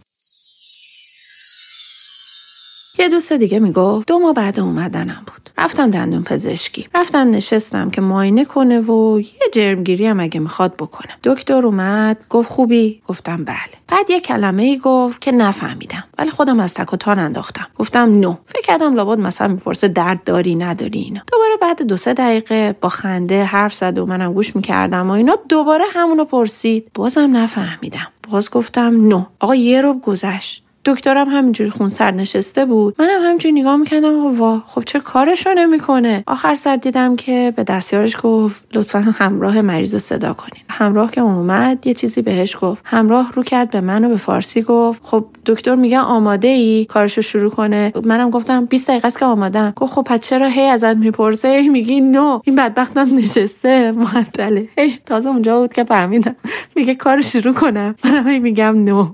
[2.99, 5.51] یه دوست دیگه می‌گفت دو ماه بعد اومدنم بود.
[5.59, 6.87] رفتم دندون پزشکی.
[6.95, 11.15] رفتم نشستم که معاینه کنه و یه جرمگیری هم اگه می‌خواد بکنم.
[11.25, 13.57] دکتر اومد گفت خوبی؟ گفتم بله.
[13.89, 16.05] بعد یه کلمه ای گفت که نفهمیدم.
[16.19, 17.67] ولی خودم از تک و تان انداختم.
[17.79, 21.21] گفتم نو فکر کردم لابد مثلا می‌پرسه درد داری نداری اینا.
[21.33, 25.37] دوباره بعد دو سه دقیقه با خنده حرف زد و منم گوش می‌کردم و اینا.
[25.49, 26.91] دوباره همونو پرسید.
[26.95, 28.09] بازم نفهمیدم.
[28.31, 30.66] باز گفتم نو آقا یه روب گذشت.
[30.87, 32.95] دکترم همینجوری خون سر نشسته بود.
[32.99, 38.17] منم همینجوری نگاه می‌کردم وا خب چه کارشو نمی‌کنه؟ آخر سر دیدم که به دستیارش
[38.23, 40.63] گفت لطفا همراه مریض رو صدا کنین.
[40.71, 42.83] همراه که اومد یه چیزی بهش گفت.
[42.85, 47.23] همراه رو کرد به من و به فارسی گفت خب دکتر میگه آماده ای کارشو
[47.23, 47.93] شروع کنه.
[48.05, 52.01] منم گفتم 20 دقیقه است که آمادم گفت خب پس چرا هی ازت می‌پرسه؟ میگی
[52.01, 53.93] نو این بدبختم نشسته.
[54.15, 54.69] معطله.
[54.79, 56.37] هی تازه اونجا بود که فهمیدم.
[56.77, 57.95] میگه کار شروع کنم.
[58.05, 59.09] منم میگم نو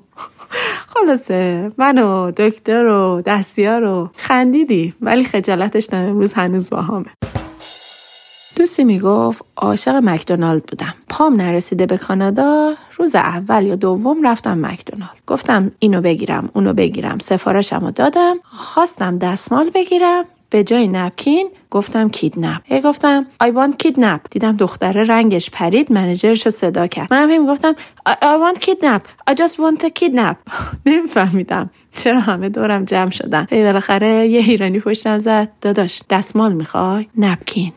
[0.95, 7.07] خلاصه من و دکتر و دستیار رو خندیدی ولی خجالتش تا امروز هنوز با همه.
[8.57, 10.95] دوستی می‌گفت عاشق مکدونالد بودم.
[11.09, 15.23] پام نرسیده به کانادا روز اول یا دوم رفتم مکدونالد.
[15.27, 22.61] گفتم اینو بگیرم اونو بگیرم سفارشمو دادم خواستم دستمال بگیرم به جای نپکین گفتم کیدنپ.
[22.65, 27.15] هی گفتم I want کیدنپ دیدم دختره رنگش پرید منیجرش رو صدا کرد.
[27.15, 27.57] منم هی
[28.09, 30.37] I, I want کیدنپ I just want کیدنپ
[30.87, 31.71] نمیفهمیدم.
[31.97, 35.49] چرا همه دورم جمع شدن؟ بالاخره یه ایرانی پشتم زد.
[35.61, 37.73] داداش دستمال می‌خوای؟ نپکین.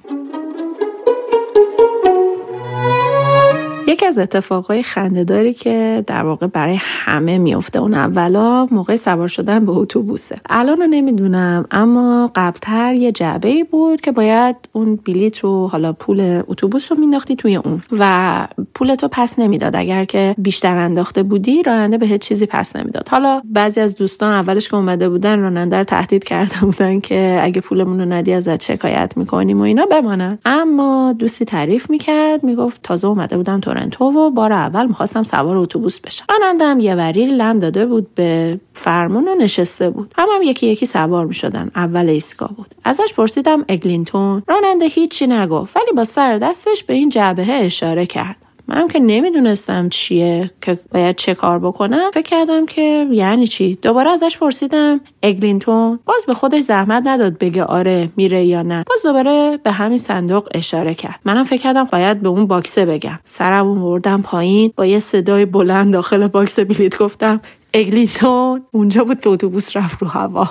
[3.88, 9.66] یکی از اتفاقای خندهداری که در واقع برای همه میفته اون اولا موقع سوار شدن
[9.66, 10.38] به اتوبوسه.
[10.50, 15.94] الان رو نمی‌دونم اما قبلتر یه جعبه ای بود که باید اون بلیت رو حالا
[15.94, 17.82] پول اتوبوس رو مینداختی توی اون.
[17.92, 19.76] و پولتو پس نمی‌داد.
[19.76, 23.10] اگر که بیشتر انداخته بودی راننده به چیزی پس نمی‌داد.
[23.10, 27.62] حالا بعضی از دوستان اولش که اومده بودن راننده رو تهدید کرده بودن که اگه
[27.62, 30.40] پولمون رو ندی ازت شکایت می‌کنیم و اینا بماند.
[30.46, 36.00] اما دوستی تعریف می‌کرد می‌گفت تازه اومده بودم تورنتو و بار اول می‌خواستم سوار اتوبوس
[36.00, 36.26] بشم.
[36.30, 40.14] رانندم یه وری لم داده بود به فرمون و نشسته بود.
[40.18, 41.72] هم, هم یکی یکی سوار می‌شدن.
[41.76, 42.76] اول ایستگاه بود.
[42.84, 48.45] ازش پرسیدم اگلینتون؟ راننده هیچی نگفت ولی با سر دستش به این جعبه اشاره کرد.
[48.68, 52.12] منم که نمی‌دونستم چیه که باید چه کار بکنم.
[52.14, 57.64] فکر کردم که یعنی چی؟ دوباره ازش پرسیدم اگلینتون باز به خودش زحمت نداد بگه
[57.64, 61.20] آره میره یا نه؟ باز دوباره به همین صندوق اشاره کرد.
[61.26, 63.20] منم فکر کردم باید به اون box ه بگم.
[63.26, 67.42] سرم بردم پایین با یه صدای بلند داخل box بلیت گفتم
[67.74, 70.48] اگلینتون اونجا بود که اتوبوس رفت رو هوا.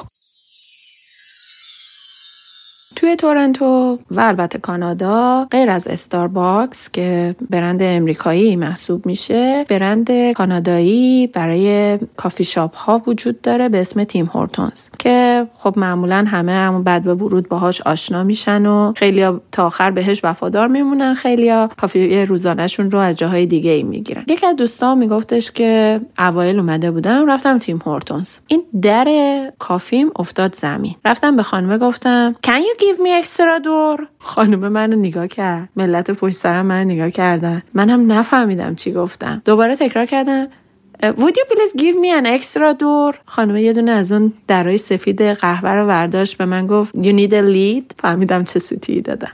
[3.05, 11.27] توی تورنتو و البته کانادا غیر از Starbucks که برند امریکایی محسوب میشه برند کانادایی
[11.27, 16.83] برای کافی شاپ ها وجود داره به اسم Tim Hortons که خب معمولا همه همون
[16.83, 22.91] بدو ورود باهاش آشنا میشن و خیلی تا آخر بهش وفادار میمونن خیلی کافی روزانهشون
[22.91, 24.25] رو از جاهای دیگه ای می‌گیرن.
[24.29, 28.37] یکی از دوستان میگفتش که اوایل اومده بودم رفتم تیم هورتونز.
[28.47, 29.07] این در
[29.59, 30.95] کافیم افتاد زمین.
[31.05, 35.69] رفتم به خانمه گفتم Can you give me extra دور خانم منو نگاه کرد.
[35.77, 37.63] ملت پشت سرم من نگاه کردن.
[37.75, 39.43] منم نفهمیدم چی گفتم.
[39.45, 40.47] دوباره تکرار کردم.
[41.03, 45.23] Would you please give me an extra دور خانم یه دونه از اون درای سفید
[45.23, 47.95] قهوه رو ورداشت به من گفت You need a lead?
[48.03, 49.33] فهمیدم چه سوتی دادم.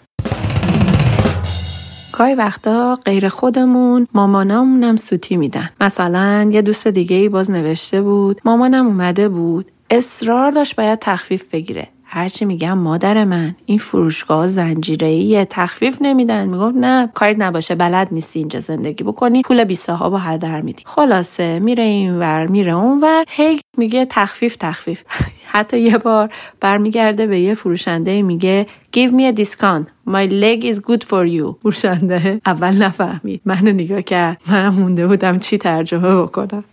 [2.13, 5.71] گاهی وقتا غیر خودمون مامانامونم سوتی میدن.
[5.81, 9.71] مثلا یه دوست دیگه ای باز نوشته بود مامانم اومده بود.
[9.91, 11.89] اصرار داشت باید تخفیف بگیره.
[12.13, 16.49] هرچی میگم مادر من این فروشگاه زنجیره تخفیف نمیدن.
[16.49, 19.43] می‌گفت نه کاری نباشه بلد نیستی اینجا زندگی بکنی.
[19.43, 20.83] پول بی صاحب هدر میدی.
[20.87, 23.25] خلاصه میره این ور میره اون ور.
[23.29, 25.03] هی میگه تخفیف تخفیف.
[25.53, 29.87] حتی یه بار برمیگرده به یه فروشنده میگه give me a discount.
[30.09, 31.55] My leg is good for you.
[31.63, 33.41] فروشنده اول نفهمید.
[33.45, 34.43] منو نگاه کرد.
[34.47, 36.65] منم مونده بودم چی ترجمه بکنم.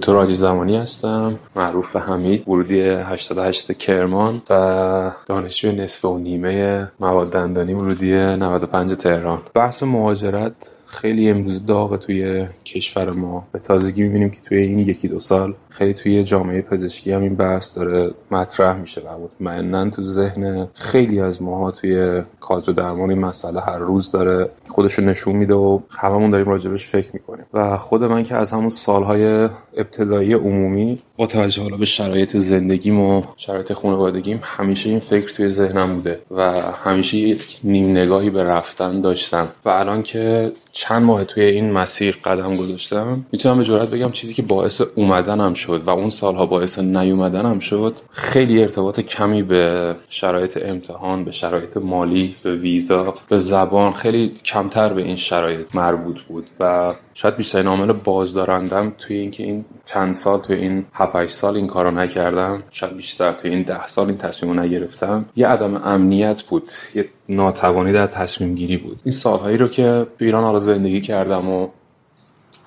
[0.00, 6.88] دکتر آجی زمانی هستم معروف به حمید ورودی 88 کرمان و دانشجوی نصف و نیمه
[7.00, 9.42] مواد دندانی ورودی 95 تهران.
[9.54, 10.52] بحث مهاجرت
[10.90, 13.46] خیلی امروز داغه توی کشور ما.
[13.52, 17.34] به تازگی می‌بینیم که توی این یکی دو سال خیلی توی جامعه پزشکی هم این
[17.34, 19.00] بحث داره مطرح میشه.
[19.00, 24.48] و مطمئنا تو ذهن خیلی از ماها توی کادر درمان این مسئله هر روز داره
[24.68, 27.44] خودشو نشون میده و هممون داریم راجبش فکر می‌کنیم.
[27.54, 33.00] و خود من که از همون سالهای ابتدایی عمومی با توجه حالا به شرایط زندگیم
[33.00, 38.42] و شرایط خانوادگیم همیشه این فکر توی ذهنم بوده و همیشه یک نیم نگاهی به
[38.42, 39.48] رفتن داشتم.
[39.64, 44.34] و الان که چند ماه توی این مسیر قدم گذاشتم می‌تونم به جرات بگم چیزی
[44.34, 50.58] که باعث اومدنم شد و اون سالها باعث نیومدنم شد خیلی ارتباط کمی به شرایط
[50.62, 56.50] امتحان به شرایط مالی به ویزا به زبان خیلی کمتر به این شرایط مربوط بود
[56.60, 61.66] و شاید بیشترین عامل بازدارندم توی اینکه این چند سال توی این 7 سال این
[61.66, 62.62] کارو نکردم.
[62.70, 65.24] شاید بیشتر توی این ده سال این تصمیم نگرفتم.
[65.36, 66.70] یه عدم امنیت بود.
[66.94, 69.00] یه ناتوانی در تصمیم گیری بود.
[69.04, 71.68] این سالهایی رو که ایران حالا زندگی کردم و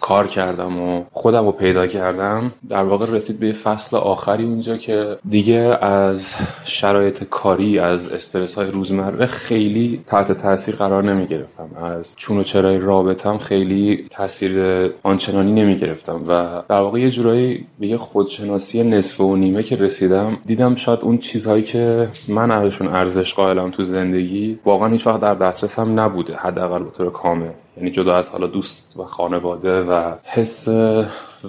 [0.04, 2.51] کار کردم و خودم رو پیدا کردم.
[2.70, 6.20] در واقع رسید به فصل آخری اونجا که دیگه از
[6.66, 12.43] شرایط کاری از استرس های روزمره خیلی تحت تاثیر قرار نمی گرفتم از چون و
[12.43, 14.54] چرای رابطم خیلی تاثیر
[15.04, 19.76] آنچنانی نمی گرفتم و در واقع یه جورایی به یه خودشناسی نصف و نیمه که
[19.76, 25.20] رسیدم دیدم شاید اون چیزهایی که من ازشون ارزش قائلم تو زندگی واقعا هیچ وقت
[25.20, 27.51] در دسترسم نبوده حداقل به طور کامل.
[27.78, 30.67] یعنی جدا از حالا دوست و خانواده و حس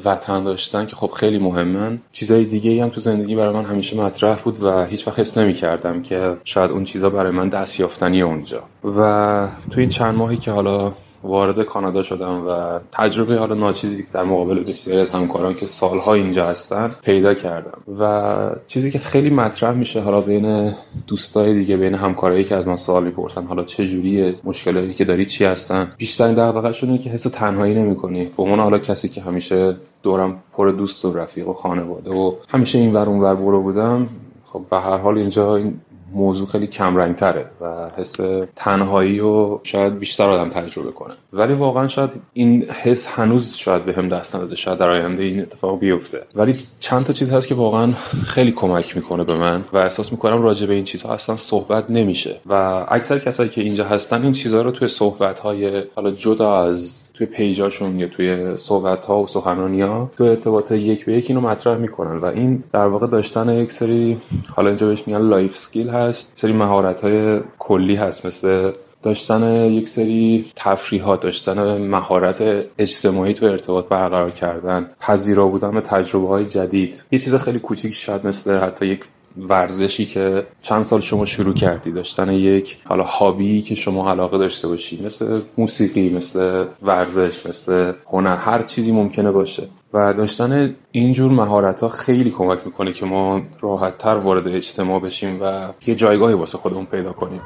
[0.04, 2.00] وطن داشتن که خب خیلی مهمن.
[2.12, 5.52] چیزای دیگه هم تو زندگی برای من همیشه مطرح بود و هیچ وقت حس نمی
[5.52, 8.62] کردم که شاید اون چیزا برای من دستیافتنی اونجا.
[8.84, 10.92] و تو این چند ماهی که حالا
[11.24, 16.46] وارد کانادا شدم و تجربه حالا ناچیزی در مقابل بسیاری از همکاران که سالها اینجا
[16.46, 17.78] هستن پیدا کردم.
[18.00, 20.74] و چیزی که خیلی مطرح میشه حالا بین
[21.06, 25.24] دوستای دیگه بین همکارایی که از من سوال می‌پرسن حالا چه جوریه مشکلاتی که داری
[25.24, 28.24] چی هستن؟ بیشترین دغدغه‌شون اینه که حس تنهایی نمی‌کنی.
[28.24, 32.78] به عنوان حالا کسی که همیشه دورم پر دوست و رفیق و خانواده و همیشه
[32.78, 34.08] این ور اون ور برو بودم
[34.44, 35.80] خب به هر حال اینجا این
[36.14, 38.16] موضوع خیلی کم تره و حس
[38.54, 41.14] تنهایی و شاید بیشتر آدم تجربه کنه.
[41.32, 45.40] ولی واقعا شاید این حس هنوز شاید به هم دست نداده شاید در آینده این
[45.40, 46.22] اتفاق بیفته.
[46.34, 47.92] ولی چند تا چیز هست که واقعا
[48.26, 52.36] خیلی کمک می‌کنه به من و احساس می‌کنم راجع به این چیزها اصلا صحبت نمیشه.
[52.46, 57.06] و اکثر کسایی که اینجا هستن این چیزها رو توی صحبت های حالا جدا از
[57.14, 61.40] توی پیجاشون یا توی صحبت ها و سخنرانی ها تو ارتباط یک به یک اینو
[61.40, 62.16] مطرح می‌کنن.
[62.16, 64.18] و این در واقع داشتن یک سری
[64.56, 66.03] حالا اینجا بهش میگن life skill هست.
[66.12, 73.88] سری مهارت های کلی هست مثل داشتن یک سری تفریحات داشتن مهارت اجتماعی تو ارتباط
[73.88, 77.02] برقرار کردن پذیرا بودن به تجربه های جدید.
[77.10, 79.04] یه چیز خیلی کوچیک شاید مثل حتی یک
[79.36, 84.68] ورزشی که چند سال شما شروع کردی داشتن یک حالا hobby که شما علاقه داشته
[84.68, 89.62] باشی مثل موسیقی مثل ورزش مثل هنر هر چیزی ممکنه باشه.
[89.94, 95.38] و داشتن اینجور مهارت ها خیلی کمک می‌کنه که ما راحت تر وارد اجتماع بشیم
[95.42, 97.40] و یه جایگاهی واسه خودمون پیدا کنیم.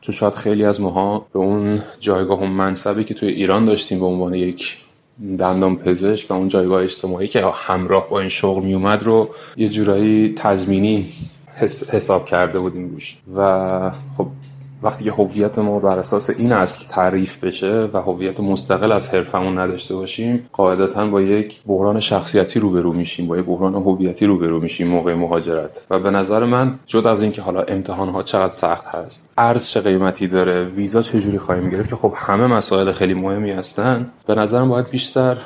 [0.00, 4.06] چون شاید خیلی از ماها به اون جایگاه و منصبی که توی ایران داشتیم به
[4.06, 4.78] عنوان یک
[5.38, 10.34] دندان پزشک و اون جایگاه اجتماعی که همراه با این شغل میومد رو یه جورایی
[10.36, 11.06] تضمینی
[11.90, 13.18] حساب کرده بودیم روش.
[13.36, 14.26] و خب
[14.84, 19.58] وقتی که هویت ما بر اساس این اصل تعریف بشه و هویت مستقل از حرفمون
[19.58, 24.88] نداشته باشیم قاعدتا با یک بحران شخصیتی روبرو میشیم با یک بحران هویتی روبرو میشیم
[24.88, 25.86] موقع مهاجرت.
[25.90, 29.80] و به نظر من جدا از اینکه حالا امتحان ها چقدر سخت هست ارز چه
[29.80, 34.34] قیمتی داره ویزا چه جوری خواهیم گرفت که خب همه مسائل خیلی مهمی هستن به
[34.34, 35.36] نظرم باید بیشتر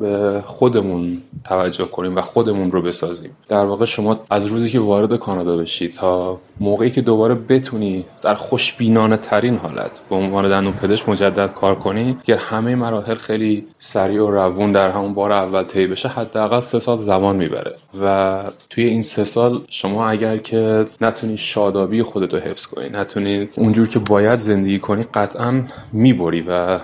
[0.00, 3.30] به خودمون توجه کنیم و خودمون رو بسازیم.
[3.48, 8.34] در واقع شما از روزی که وارد کانادا بشی تا موقعی که دوباره بتونی در
[8.34, 14.22] خوشبینانه ترین حالت به عنوان دندون پزشک مجدد کار کنی که همه مراحل خیلی سریع
[14.22, 17.76] و روون در همون بار اول طی بشه حداقل سه سال زمان می‌بره.
[18.02, 23.88] و توی این سه سال شما اگر که نتونی شادابی خودتو حفظ کنی نتونی اونجور
[23.88, 26.78] که باید زندگی کنی قطعا می‌بری و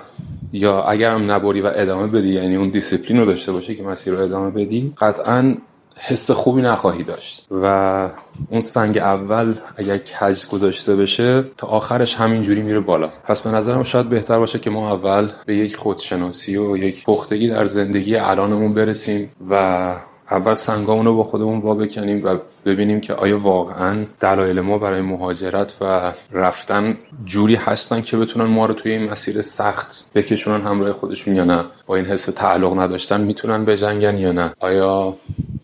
[0.53, 4.21] یا اگرم نبری و ادامه بدی یعنی اون دیسیپلین رو داشته باشی که مسیر رو
[4.21, 5.55] ادامه بدی قطعا
[5.99, 7.47] حس خوبی نخواهی داشت.
[7.51, 8.09] و
[8.51, 13.09] اون سنگ اول اگر کج گذاشته بشه تا آخرش همینجوری میره بالا.
[13.25, 17.49] پس به نظرم شاید بهتر باشه که ما اول به یک خودشناسی و یک پختگی
[17.49, 19.95] در زندگی الانمون برسیم و
[20.31, 25.01] اول سنگامون رو با خودمون وا بکنیم و ببینیم که آیا واقعا دلایل ما برای
[25.01, 30.93] مهاجرت و رفتن جوری هستن که بتونن ما رو توی این مسیر سخت بکشونن همراه
[30.93, 31.65] خودشون یا نه.
[31.87, 34.55] با این حس تعلق نداشتن می‌تونن بجنگن یا نه.
[34.61, 35.17] آیا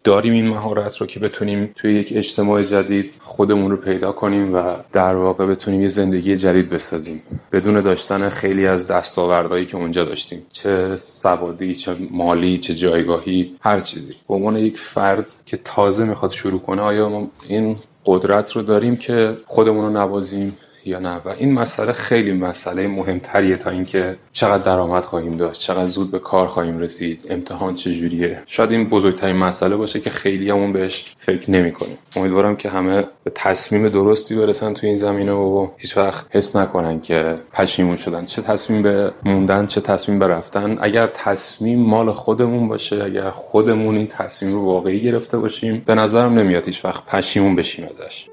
[0.04, 4.62] داریم این مهارت رو که بتونیم توی یک اجتماع جدید خودمون رو پیدا کنیم و
[4.92, 7.22] در واقع بتونیم یه زندگی جدید بسازیم؟
[7.52, 10.46] بدون داشتن خیلی از دستاوردهایی که اونجا داشتیم.
[10.52, 14.14] چه سوادی چه مالی چه جایگاهی هر چیزی.
[14.28, 17.76] به عنوان یک فرد که تازه می‌خواد شروع کنه آیا ما این
[18.06, 21.16] قدرت رو داریم که خودمون رو نوازیم؟ یا نه.
[21.16, 26.18] و این مسئله خیلی مسئله مهمتریه تا اینکه چقدر درآمد خواهیم داشت چقدر زود به
[26.18, 28.42] کار خواهیم رسید امتحان چجوریه.
[28.46, 31.98] شاید این بزرگترین مسئله باشه که خیلی همون بهش فکر نمی‌کنیم.
[32.16, 37.00] امیدوارم که همه به تصمیم درستی برسن تو این زمینه و هیچ وقت حس نکنن
[37.00, 38.24] که پشیمون شدن.
[38.24, 40.78] چه تصمیم به موندن چه تصمیم به رفتن.
[40.80, 46.38] اگر تصمیم مال خودمون باشه اگر خودمون این تصمیم رو واقعی گرفته باشیم به نظرم
[46.38, 48.31] نمیاد هیچ وقت پشیمون بشیم ازش.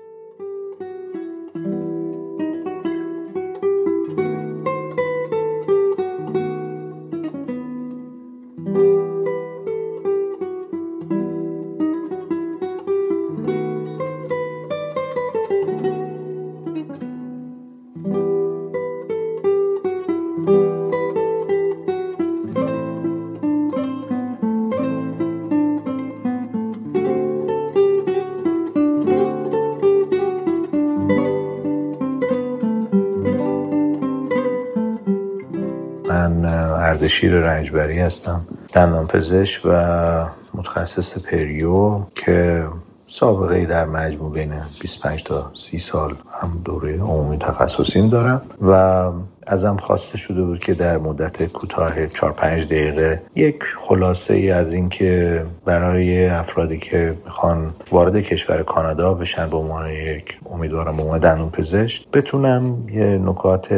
[37.20, 38.48] شیر رنجبری هستم.
[38.74, 42.68] دندان پزشک و متخصص پریو که
[43.08, 49.04] سابقه در مجموع بین 25 تا 30 سال هم دوره عمومی تخصصیم دارم و
[49.50, 54.74] ازم خواسته شده بود که در مدت کوتاه 4 5 دقیقه یک خلاصه ای از
[54.74, 61.50] اینکه برای افرادی که می‌خوان وارد کشور کانادا بشن به عنوان یک امیدوارم عنوان دندون
[61.50, 63.74] پزشک بتونم یه نکات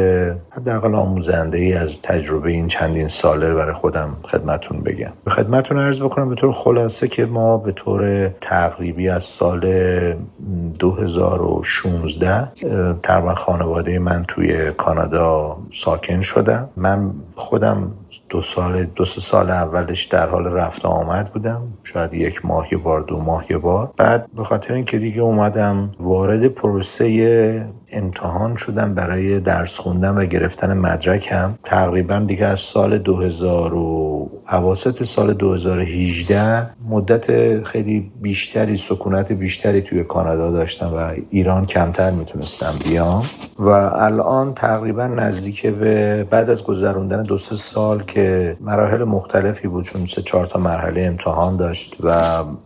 [0.50, 5.12] حداقل آموزنده ای از تجربه این چندین ساله برای خودم خدمتون بگم.
[5.24, 9.62] به خدمتون عرض بکنم به طور خلاصه که ما به طور تقریبی از سال
[10.78, 12.48] 2016
[13.02, 16.68] تقریبا خانواده من توی کانادا ساکن شدم.
[16.76, 17.92] من خودم
[18.28, 21.62] دو سال دو سه سال اولش در حال رفت آمد بودم.
[21.84, 23.90] شاید یک ماه یه بار دو ماه یه بار.
[23.96, 30.76] بعد به خاطر اینکه دیگه اومدم وارد پروسه امتحان شدم برای درس خوندن و گرفتن
[30.76, 31.54] مدرکم.
[31.64, 33.74] تقریبا دیگه از سال 2000
[34.22, 37.26] و حواست سال 2018 مدت
[37.64, 43.22] خیلی بیشتری سکونت بیشتری توی کانادا داشتم و ایران کمتر می‌تونستم بیام.
[43.58, 49.84] و الان تقریبا نزدیک به بعد از گذروندن دو سه سال که مراحل مختلفی بود
[49.84, 52.22] چون سه چهار تا مرحله امتحان داشت و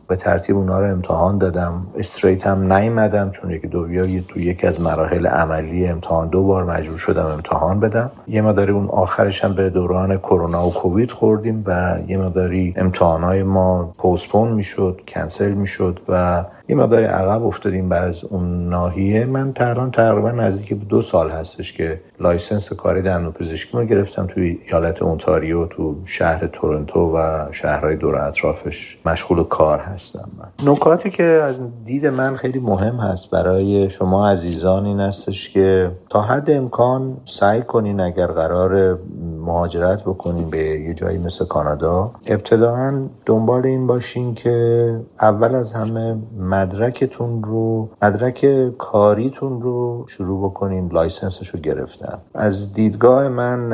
[0.08, 1.86] به ترتیب اونا رو امتحان دادم.
[1.96, 6.64] استریت هم نیومدم چون یکی دو بیا تو یکی از مراحل عملی امتحان دو بار
[6.64, 8.10] مجبور شدم امتحان بدم.
[8.28, 11.12] یه مداری اون آخرش هم به دوران کرونا و کووید
[11.46, 17.92] خوردیم و یه مقداری امتحانهای ما postpone می‌شد کنسل می‌شد و یه مقداری عقب افتادیم
[17.92, 19.24] از اون ناحیه.
[19.24, 24.26] من الان تقریبا نزدیک به دو سال هستش که license کار دندون پزشکی رو گرفتم
[24.26, 30.72] توی ایالت اونتاریو تو شهر تورنتو و شهرهای دور اطرافش مشغول کار هستم من.
[30.72, 36.22] نکاتی که از دید من خیلی مهم هست برای شما عزیزان این هستش که تا
[36.22, 38.98] حد امکان سعی کنین اگر قرار
[39.46, 46.16] مهاجرت بکنین به یه جایی مثل کانادا ابتدائا دنبال این باشین که اول از همه
[46.56, 48.46] مدرکتون رو مدرک
[48.78, 52.18] کاریتون رو شروع بکنین license ش رو گرفتن.
[52.34, 53.70] از دیدگاه من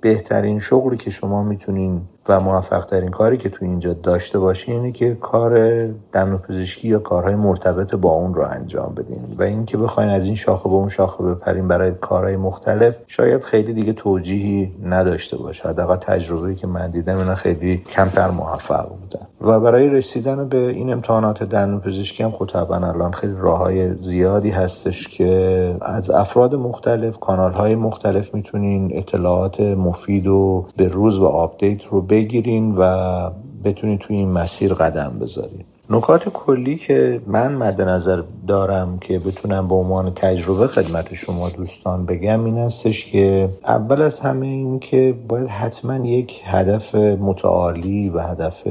[0.00, 4.92] بهترین شغلی که شما می‌تونین و موفق ترین کاری که تو اینجا داشته باشین اینه
[4.92, 9.18] که کار دندون پزشکی یا کارهای مرتبط با اون رو انجام بدین.
[9.38, 13.72] و اینکه بخواین از این شاخه به اون شاخه بپرین برای کارهای مختلف شاید خیلی
[13.72, 15.68] دیگه توجیهی نداشته باشه.
[15.68, 19.26] حداقل تجربه‌ای که من دیدم اینا خیلی کمتر موفق بودن.
[19.44, 25.08] و برای رسیدن به این امتحانات دندون پزشکی هم خب الان خیلی راههای زیادی هستش
[25.08, 32.00] که از افراد مختلف کانال مختلف می‌تونین اطلاعات مفید و به روز و آپدیت رو
[32.00, 33.30] بگیرین و
[33.64, 35.64] بتونین توی این مسیر قدم بذارین.
[35.90, 42.06] نکات کلی که من مد نظر دارم که بتونم به عنوان تجربه خدمت شما دوستان
[42.06, 48.18] بگم این هستش که اول از همه این که باید حتما یک هدف متعالی و
[48.18, 48.62] هدف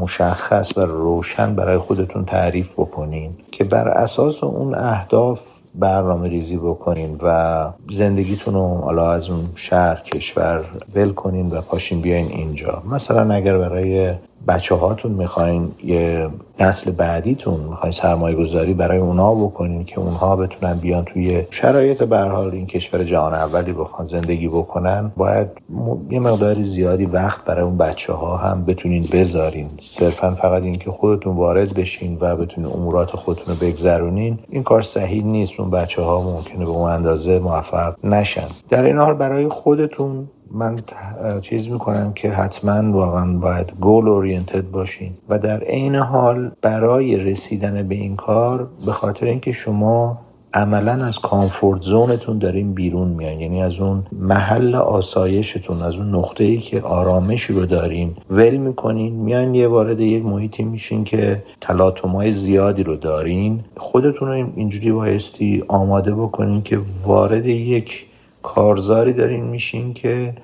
[0.00, 5.40] مشخص و روشن برای خودتون تعریف بکنین که بر اساس اون اهداف
[5.74, 12.00] برنامه ریزی بکنین و زندگیتون رو حالا از اون شهر کشور ول کنین و پاشین
[12.00, 12.82] بیاین اینجا.
[12.90, 14.14] مثلا اگر برای
[14.48, 16.28] بچه هاتون می‌خواین یه
[16.60, 22.50] نسل بعدیتون می‌خواین سرمایه گذاری برای اونا بکنین که اونها بتونن بیان توی شرایط برحال
[22.50, 25.48] این کشور جهان اولی بخوان زندگی بکنن باید
[26.10, 29.70] یه مقداری زیادی وقت برای اون بچه ها هم بتونین بذارین.
[29.80, 35.24] صرفا فقط اینکه خودتون وارد بشین و بتونین امورات خودتون رو بگذرونین این کار صحیح
[35.24, 35.60] نیست.
[35.60, 38.46] اون بچه ها ممکنه به اون اندازه موفق نشن.
[38.68, 40.78] در این حال برای خودتون من
[41.42, 45.12] چیز می‌کنم که حتما واقعا باید گول اورینتد باشین.
[45.28, 50.18] و در عین حال برای رسیدن به این کار به خاطر اینکه شما
[50.54, 56.44] عملا از کامفورت زونتون دارین بیرون میان یعنی از اون محل آسایشتون از اون نقطه
[56.44, 59.14] ای که آرامشی رو دارین ول می‌کنین.
[59.14, 63.60] میان یه وارد یک محیطی میشین که تلاطمای زیادی رو دارین.
[63.76, 68.06] خودتون رو اینجوری بایستی آماده بکنین که وارد یک
[68.44, 70.34] کارزاری دارین میشین که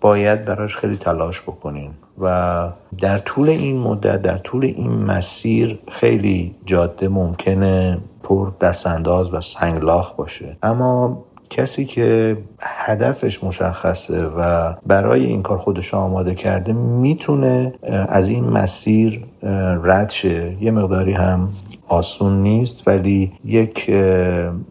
[0.00, 1.90] باید براش خیلی تلاش بکنین.
[2.20, 2.68] و
[3.00, 10.14] در طول این مدت در طول این مسیر خیلی جاده ممکنه پر دستانداز و سنگلاخ
[10.14, 10.56] باشه.
[10.62, 17.74] اما کسی که هدفش مشخصه و برای این کار خودش آماده کرده می‌تونه
[18.08, 19.24] از این مسیر
[19.82, 20.56] رد شه.
[20.60, 21.48] یه مقداری هم
[21.88, 23.90] آسون نیست ولی یک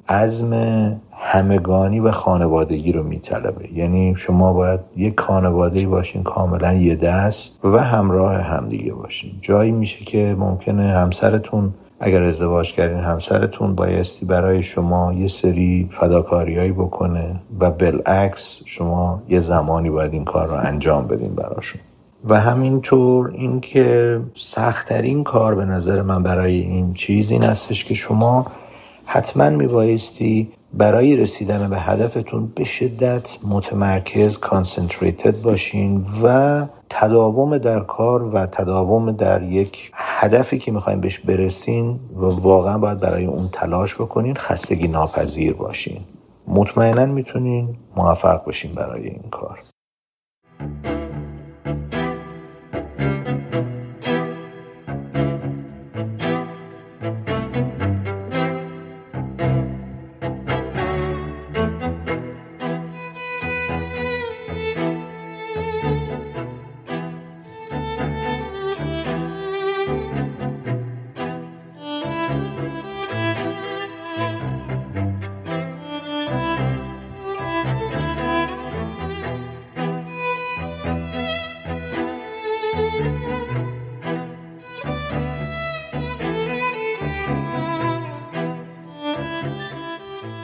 [0.09, 0.51] عزم
[1.19, 3.73] همگانی و خانوادگی رو میطلبه.
[3.73, 9.31] یعنی شما باید یک خانواده باشین کاملا یه دست و همراه همدیگه باشین.
[9.41, 16.71] جایی میشه که ممکنه همسرتون اگر ازدواج کردین همسرتون بایستی برای شما یه سری فداکاریایی
[16.71, 21.81] بکنه و بالعکس شما یه زمانی باید این کار رو انجام بدین براشون.
[22.25, 28.45] و همینطور اینکه سختترین کار به نظر من برای این چیز این هستش که شما
[29.05, 38.23] حتما میبایستی برای رسیدن به هدفتون به شدت متمرکز کانسنتریتد باشین و تداوم در کار
[38.23, 43.95] و تداوم در یک هدفی که می‌خوایم بهش برسین و واقعا باید برای اون تلاش
[43.95, 46.01] بکنین خستگی ناپذیر باشین.
[46.47, 49.59] مطمئنا می‌تونین موفق باشین برای این کار.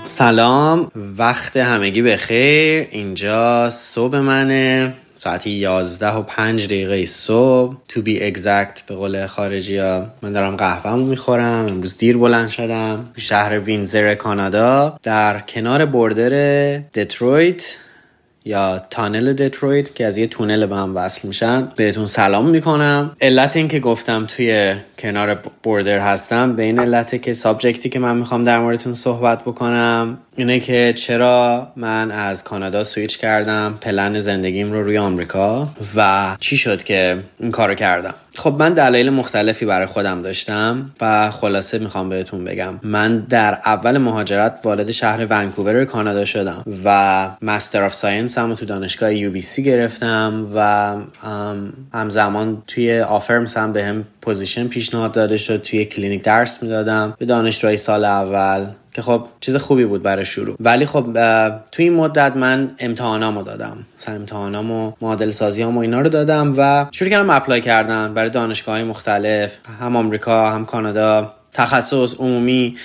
[0.06, 2.88] سلام وقت همگی بخیر.
[2.92, 4.94] اینجا صبح منه.
[5.16, 7.76] ساعتی 11 و 5 دقیقه صبح.
[7.90, 11.66] To be exact به قول خارجی ها من دارم قهوه می‌خورم.
[11.68, 13.06] امروز دیر بلند شدم.
[13.18, 14.98] شهر وینزر کانادا.
[15.04, 16.30] در کنار border
[16.78, 17.76] دترویت
[18.46, 23.16] یا tunnel دترویت که از یه تونل به هم وصل میشن بهتون سلام می‌کنم.
[23.22, 28.00] علت این که گفتم توی کنار border هستم به این علته که subject ی که
[28.00, 34.20] من می‌خوام در موردتون صحبت بکنم اینه که چرا من از کانادا سویچ کردم پلن
[34.20, 38.14] زندگیم رو روی آمریکا و چی شد که این کارو کردم.
[38.36, 42.80] خب من دلایل مختلفی برای خودم داشتم و خلاصه می‌خوام بهتون بگم.
[42.84, 48.66] من در اول مهاجرت وارد شهر ونکوور کانادا شدم و Master of Science ام تو
[48.66, 50.96] دانشگاه UBC گرفتم و
[51.94, 57.14] همزمان توی آفرمس هم بهم position پیشنهاد داده شد توی کلینیک درس می‌دادم.
[57.18, 60.56] به دانشجوهای سال اول که خب چیز خوبی بود برای شروع.
[60.60, 61.06] ولی خب
[61.72, 63.78] توی این مدت من امتحانامو دادم.
[63.96, 68.84] سر امتحانامو معادل سازی و اینا رو دادم و شروع کردم اپلای کردن برای دانشگاه
[68.84, 71.34] مختلف هم آمریکا هم کانادا.
[71.54, 72.78] تخصص عمومی.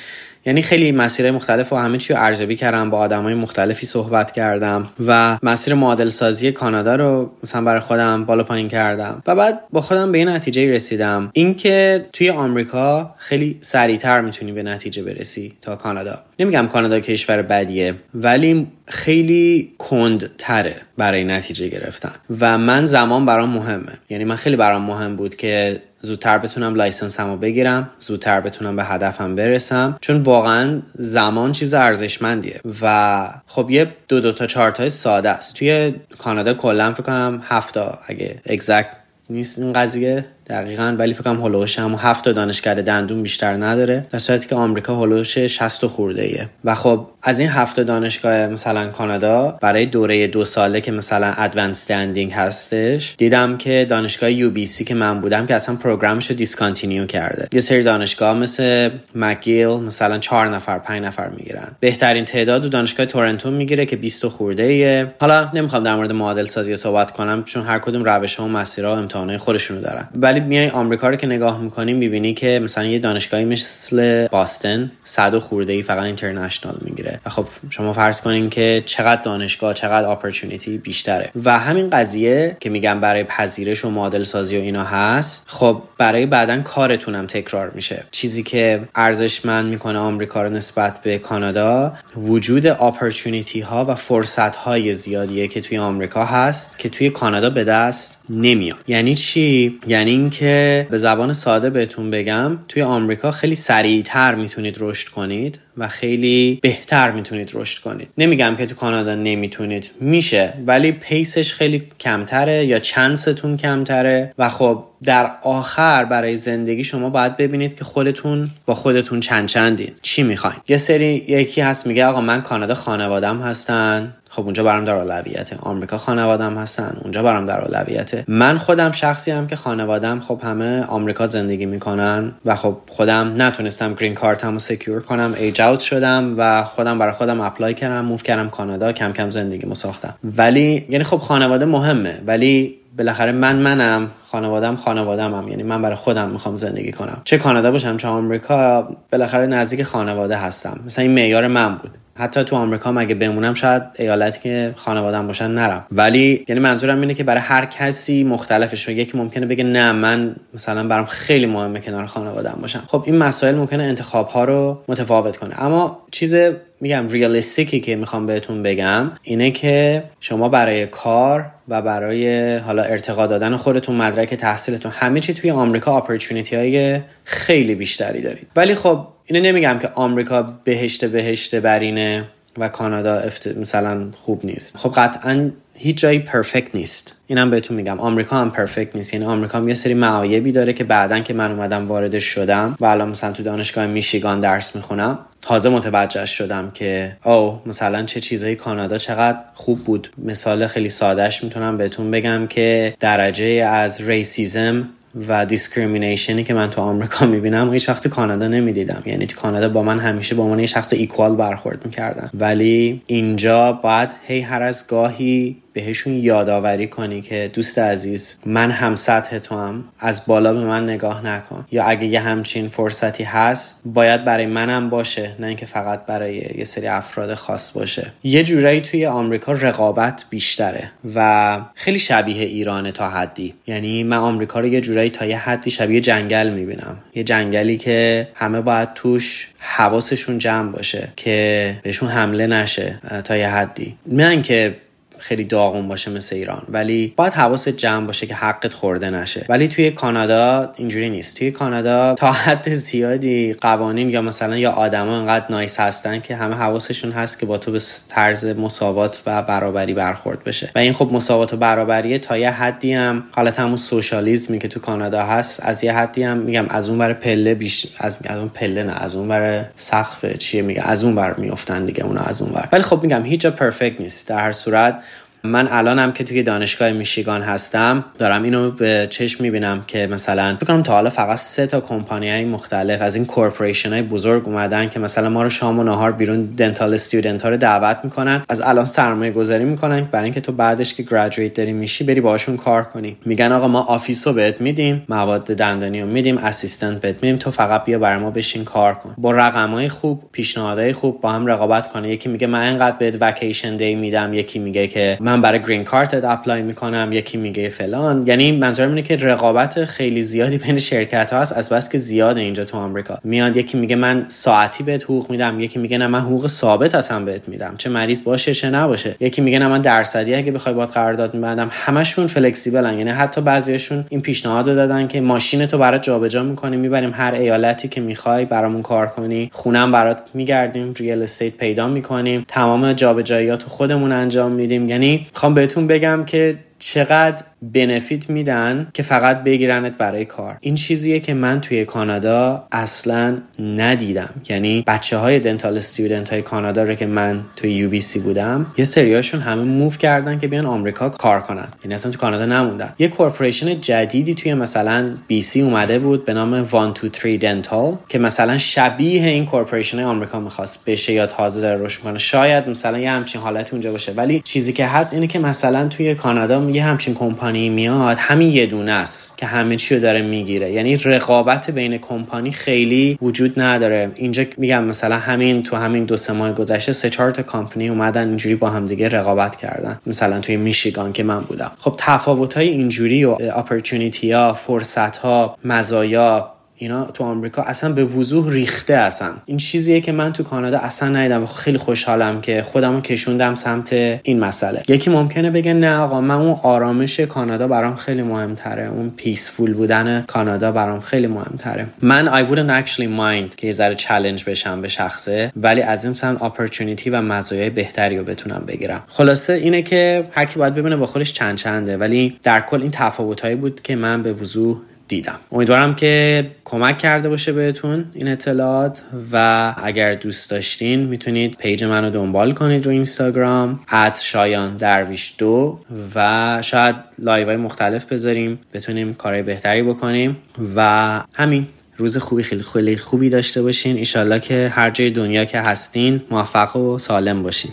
[0.48, 5.38] یعنی خیلی مسیرهای مختلف و همه چی ارزیابی کردم با های مختلفی صحبت کردم و
[5.42, 9.22] مسیر معادل سازی کانادا رو مثلا برای خودم بالا پایین کردم.
[9.26, 11.30] و بعد با خودم به این نتیجه رسیدم.
[11.32, 16.18] اینکه توی آمریکا خیلی سریعتر می‌تونی به نتیجه برسی تا کانادا.
[16.38, 22.12] نمیگم کانادا کشور بدیه ولی خیلی کندتره برای نتیجه گرفتن.
[22.40, 23.92] و من زمان برام مهمه.
[24.10, 28.84] یعنی من خیلی برام مهم بود که زودتر بتونم license امو بگیرم زودتر بتونم به
[28.84, 29.98] هدفم برسم.
[30.00, 35.56] چون واقعا زمان چیز ارزشمندیه و خب یه دو دو تا چهارتای ساده است.
[35.56, 38.88] توی کانادا کلا فکر کنم هفت تا اگه exact
[39.30, 40.24] نیست این قضیه.
[40.48, 44.06] دقیقا ولی فکر کنم حول و حوش هم هفت دانشکده دندون بیشتر نداره.
[44.10, 47.80] در صورتی که آمریکا حول و حوش 60 خورده ایه و خب از این هفت
[47.80, 54.32] دانشگاه مثلا کانادا برای دوره دو ساله که مثلا advanced standing هستش دیدم که دانشگاه
[54.32, 57.48] UBC که من بودم که اصلا program ش رو discontinue کرده.
[57.52, 61.68] یه سری دانشگاه مثل مکگیل مثلا چهار نفر پنج نفر می‌گیرن.
[61.80, 66.44] بهترین تعداد و دانشگاه تورنتو می‌گیره که 20 خورده ایه حالا نمی‌خوام در مورد معادل
[66.44, 70.08] سازی صحبت کنم چون هر کدوم روش ها و مسیرها امتحانات خودشونو دارن.
[70.46, 75.72] میای آمریکا رو که نگاه می‌کنیم می‌بینی که مثلا یه دانشگاهی مثل باستن 100 خورده
[75.72, 77.20] ای فقط اینترنشنال می‌گیره.
[77.26, 81.30] خب شما فرض کنین که چقدر دانشگاه چقدر اپورتونتی بیشتره.
[81.44, 86.26] و همین قضیه که میگم برای پذیرش و معادل سازی و اینا هست خب برای
[86.26, 88.04] بعدا کارتونم تکرار میشه.
[88.10, 94.94] چیزی که ارزشمند می‌کنه آمریکا رو نسبت به کانادا وجود اپورتونتی ها و فرصت های
[94.94, 98.78] زیادیه که توی آمریکا هست که توی کانادا به دست نمیاد.
[98.88, 105.08] یعنی چی؟ یعنی اینکه به زبان ساده بهتون بگم توی آمریکا خیلی سریعتر می‌تونید رشد
[105.08, 108.08] کنید و خیلی بهتر می‌تونید رشد کنید.
[108.18, 114.32] نمیگم که تو کانادا نمی‌تونید میشه ولی pace ش خیلی کمتره یا chance تون کمتره
[114.38, 119.92] و خب در آخر برای زندگی شما باید ببینید که خودتون با خودتون چند چندین.
[120.02, 124.14] چی می‌خواین؟ یه سری یکی هست میگه آقا من کانادا خانوادم هستن.
[124.38, 125.56] خب اونجا برام در اولویته.
[125.60, 128.24] آمریکا خانوادم هستن اونجا برام در اولویته.
[128.28, 133.94] من خودم شخصی هم که خانوادم خب همه آمریکا زندگی می‌کنن و خب خودم نتونستم
[133.94, 138.04] green card م رو secure کنم age out شدم و خودم برای خودم apply کردم
[138.04, 143.56] move کردم کانادا کم کم زندگی می‌ساختم ولی یعنی خب خانواده مهمه ولی بالاخره من
[143.56, 147.20] منم خانوادم خانوادم هم یعنی من برای خودم می‌خوام زندگی کنم.
[147.24, 150.80] چه کانادا باشم چه آمریکا بالاخره نزدیک خانواده هستم.
[150.86, 151.90] مثلا این معیار من بود.
[152.18, 155.86] حتی تو آمریکا مگه بمونم شاید ایالتی که خانوادم باشن نرم.
[155.92, 160.88] ولی یعنی منظورم اینه که برای هر کسی مختلفش یکی ممکنه بگه نه من مثلا
[160.88, 162.82] برام خیلی مهمه کنار خانوادم باشم.
[162.86, 165.62] خب این مسائل ممکنه انتخاب ها رو متفاوت کنه.
[165.62, 166.36] اما چیز
[166.80, 173.26] میگم ریالیستیکی که می‌خوام بهتون بگم اینه که شما برای کار و برای حالا ارتقا
[173.26, 178.46] دادن خودتون مدرک تحصیلتون همه چی توی آمریکا اپورتونیتی های خیلی بیشتری دارید.
[178.56, 182.28] ولی خب اینو نمیگم که آمریکا بهشت بهشت برینه.
[182.58, 183.46] و کانادا افت...
[183.46, 184.76] مثلا خوب نیست.
[184.76, 187.14] خب قطعا هیچ جایی perfect نیست.
[187.26, 188.00] اینم بهتون میگم.
[188.00, 189.14] آمریکا هم perfect نیست.
[189.14, 192.84] یعنی آمریکا هم یه سری معایبی داره که بعدا که من اومدم واردش شدم و
[192.84, 198.56] الان مثلا تو دانشگاه میشیگان درس می‌خونم تازه متوجه شدم که او مثلا چه چیزایی
[198.56, 200.10] کانادا چقدر خوب بود.
[200.18, 204.88] مثال خیلی سادهش می‌تونم بهتون بگم که درجه‌ای از racism
[205.28, 209.02] و discrimination ی که من تو آمریکا می‌بینم هیچ وقت کانادا نمی‌دیدم.
[209.06, 212.30] یعنی تو کانادا با من همیشه با عنوان یه شخص equal برخورد می‌کردن.
[212.34, 218.96] ولی اینجا باید هی هر از گاهی بهشون یادآوری کنی که دوست عزیز من هم
[218.96, 221.66] سطح تو هم از بالا به من نگاه نکن.
[221.72, 226.64] یا اگه یه همچین فرصتی هست باید برای منم باشه نه اینکه فقط برای یه
[226.64, 228.12] سری افراد خاص باشه.
[228.22, 233.54] یه جورایی توی آمریکا رقابت بیشتره و خیلی شبیه ایرانه تا حدی.
[233.66, 236.96] یعنی من آمریکا رو یه جورایی تا یه حدی شبیه جنگل می‌بینم.
[237.14, 243.48] یه جنگلی که همه باید توش حواسشون جمع باشه که بهشون حمله نشه تا یه
[243.48, 243.96] حدی.
[244.06, 244.76] نه که
[245.18, 246.62] خیلی داغون باشه مثل ایران.
[246.68, 249.46] ولی باید حواست جمع باشه که حقت خورده نشه.
[249.48, 251.38] ولی توی کانادا اینجوری نیست.
[251.38, 256.54] توی کانادا تا حد زیادی قوانین یا مثلا یا آدما انقدر نایس هستن که همه
[256.54, 260.70] حواسشون هست که با تو به طرز مساوات و برابری برخورد بشه.
[260.74, 264.68] و این خب مساوات و برابریه تا یه حدی هم حالت همون socialism ی که
[264.68, 268.38] تو کانادا هست از یه حدی هم میگم از اون بر پله بیش از از
[268.38, 272.20] اون پله نه از اون بر سقف چیه میگه از اون بر میافتن دیگه اونا
[272.20, 274.28] از اون بر ولی خب میگم هیچ perfect نیست.
[274.28, 275.00] در هر صورت
[275.44, 280.80] من الانم که توی دانشگاه میشیگان هستم دارم اینو به چشم می‌بینم که مثلا فکر
[280.80, 285.00] تا حالا فقط سه تا کمپانی های مختلف از این corporation های بزرگ اومدن که
[285.00, 288.84] مثلا ما رو شام و نهار بیرون dental student ها رو دعوت می‌کنن از الان
[288.84, 293.16] سرمایه گذاری می‌کنن برای اینکه تو بعدش که graduate داری میشی بری باشون کار کنی.
[293.24, 297.50] میگن آقا ما office رو بهت میدیم مواد دندانی رو میدیم assistant بهت میدیم تو
[297.50, 299.14] فقط بیا برای ما بشین کار کن.
[299.18, 302.08] با رقمای خوب پیشنهادهای خوب با هم رقابت کنن.
[302.08, 306.24] یکی میگه من اینقدر بهت vacation day میدم یکی میگه که من برای green card
[306.24, 308.26] apply می‌کنم یکی میگه فلان.
[308.26, 312.38] یعنی منظورم اینه که رقابت خیلی زیادی بین شرکت ها هست از بس که زیاد
[312.38, 313.18] اینجا تو آمریکا.
[313.24, 317.20] میاد یکی میگه من ساعتی بهت حقوق میدم یکی میگه نه من حقوق ثابت اصلا
[317.20, 317.74] بهت میدم.
[317.78, 319.16] چه مریض باشه چه نباشه.
[319.20, 321.68] یکی میگه نه من درصدی اگه بخوای باید قرارداد میبندم.
[321.72, 326.80] همشون flexible ن یعنی حتی بعضیشون این پیشنهاد دادن که ماشین تو برات جابجا می‌کنیم
[326.80, 329.50] می‌بریم هر ایالتی که می‌خوای برامون کار کنی.
[329.52, 332.44] خونم برات میگردیم real estate پیدا می‌کنیم.
[332.48, 334.88] تمام جابجاییات خودمون انجام میدیم.
[334.88, 340.56] یعنی می‌خوام بهتون بگم که چقدر benefit میدن که فقط بگیرنت برای کار.
[340.60, 344.30] این چیزیه که من توی کانادا اصلا ندیدم.
[344.48, 349.40] یعنی بچه های dental student های کانادا رو که من توی UBC بودم یه سریاشون
[349.40, 351.68] همه move کردن که بیان آمریکا کار کنن.
[351.84, 352.94] یعنی اصلا تو کانادا نموندن.
[352.98, 359.28] یه corporation جدیدی توی مثلا BC اومده بود به نام 123 Dental که مثلا شبیه
[359.28, 362.18] این corporation آمریکا می‌خواست بشه یا تازه داره رشد می‌کنه.
[362.18, 364.12] شاید مثلا یه همچین حالتی اونجا باشه.
[364.12, 368.66] ولی چیزی که هست اینه که مثلا توی کانادا یه همچین کمپانی میاد همین یه
[368.66, 370.72] دونه است که همه چی رو داره می‌گیره.
[370.72, 374.10] یعنی رقابت بین کمپانی خیلی وجود نداره.
[374.14, 378.28] اینجا میگم مثلا همین تو همین دو سه ماه گذشته سه چهار تا کمپانی اومدن
[378.28, 380.00] اینجوری با هم دیگه رقابت کردن.
[380.06, 381.70] مثلا توی میشیگان که من بودم.
[381.78, 388.04] خب تفاوت های اینجوری و اپورتونیتی ها فرصت ها مزایا اینا تو آمریکا اصلا به
[388.04, 389.32] وضوح ریخته اصلا.
[389.46, 394.40] این چیزیه که من تو کانادا اصلا ندیدم خیلی خوشحالم که خودمو کشوندم سمت این
[394.40, 394.82] مسئله.
[394.88, 398.88] یکی ممکنه بگه نه آقا من اون آرامش کانادا برام خیلی مهمتره.
[398.88, 401.86] اون پیسفول بودن کانادا برام خیلی مهمتره.
[402.02, 406.14] من I wouldn't actually mind که یه ذره چالش بشم به شخصه ولی از این
[406.14, 409.02] سمت اپورتونیتی و مزایای بهتری رو بتونم بگیرم.
[409.06, 412.90] خلاصه اینه که هر کی باید ببینه با خودش چند چنده ولی در کل این
[412.90, 414.76] تفاوتایی بود که من به وضوح
[415.08, 415.38] دیدم.
[415.52, 419.02] امیدوارم که کمک کرده باشه بهتون این اطلاعات
[419.32, 425.34] و اگر دوست داشتین می‌تونید page من رو دنبال کنید رو اینستاگرام at شایان درویش
[425.38, 425.78] دو
[426.14, 430.36] و شاید live های مختلف بذاریم بتونیم کارهای بهتری بکنیم
[430.76, 431.66] و همین.
[431.96, 433.96] روز خوبی خیلی خیلی خوبی داشته باشین.
[433.96, 437.70] ایشالله که هر جای دنیا که هستین موفق و سالم باشین.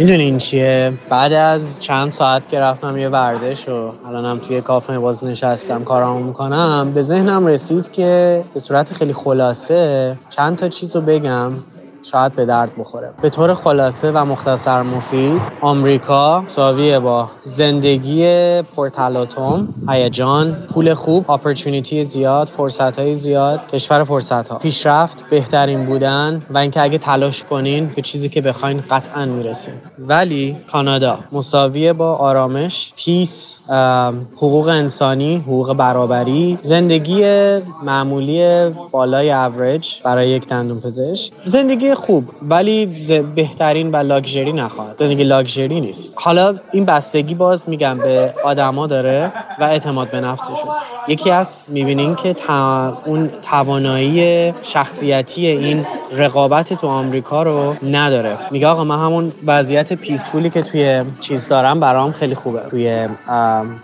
[0.00, 5.24] می‌دونین چیه؟ بعد از چند ساعت که رفتم یه ورزش و الانم توی کافه باز
[5.24, 11.02] نشستم کارامو می‌کنم به ذهنم رسید که به صورت خیلی خلاصه چند تا چیز رو
[11.02, 11.52] بگم.
[12.02, 13.10] شاید به درد بخوره.
[13.22, 18.22] به طور خلاصه و مختصر مفید آمریکا ساویه با زندگی
[18.62, 26.42] پرتلاتوم هیجان پول خوب اپورتونیتی زیاد فرصت های زیاد کشور فرصت ها پیشرفت بهترین بودن
[26.50, 31.18] و اینکه اگه تلاش کنین به چیزی که بخواین قطعا می‌رسین ولی کانادا.
[31.32, 33.58] مساویه با آرامش پیس
[34.36, 37.24] حقوق انسانی حقوق برابری زندگی
[37.82, 41.32] معمولی بالای اوریج برای یک دندون پزشک.
[41.44, 42.86] زندگی خوب ولی
[43.34, 44.98] بهترین و لاکچری نخواهد.
[44.98, 46.12] زندگی لاکچری نیست.
[46.16, 50.70] حالا این بستگی باز میگم به آدما داره و اعتماد به نفسشون.
[51.08, 52.34] یکی از می‌بینین که
[53.04, 58.36] اون توانایی شخصیتی این رقابت تو آمریکا رو نداره.
[58.50, 62.60] میگه آقا من همون وضعیت پیسفولی که توی چیز دارم برام خیلی خوبه.
[62.70, 63.08] توی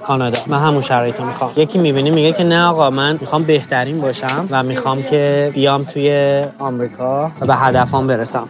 [0.03, 0.39] کانادا.
[0.47, 1.51] من همون شرایط می‌خوام.
[1.57, 6.43] یکی می‌بینی میگه که نه آقا من می‌خوام بهترین باشم و می‌خوام که بیام توی
[6.59, 7.55] آمریکا و به
[7.97, 8.49] هدفم برسم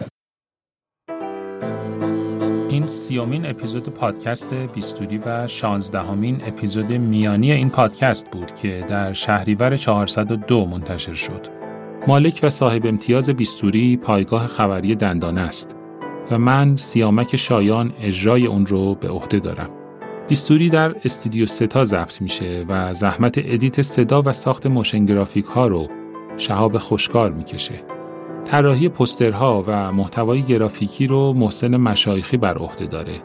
[2.69, 9.77] این سیومین اپیزود پادکست بیستوری و شانزدهمین اپیزود میانی این پادکست بود که در شهریور
[9.77, 11.47] 402 منتشر شد.
[12.07, 15.75] مالک و صاحب امتیاز بیستوری پایگاه خبری دندانه است
[16.31, 19.69] و من سیامک شایان اجرای اون رو به عهده دارم.
[20.27, 25.67] بیستوری در استودیو ستا ضبط میشه و زحمت edit صدا و ساخت motion graphic ها
[25.67, 25.87] رو
[26.37, 27.96] شهاب خوشکار می‌کشه.
[28.47, 33.21] طراحی پوسترها و محتوای گرافیکی رو محسن مشایخی بر عهده داره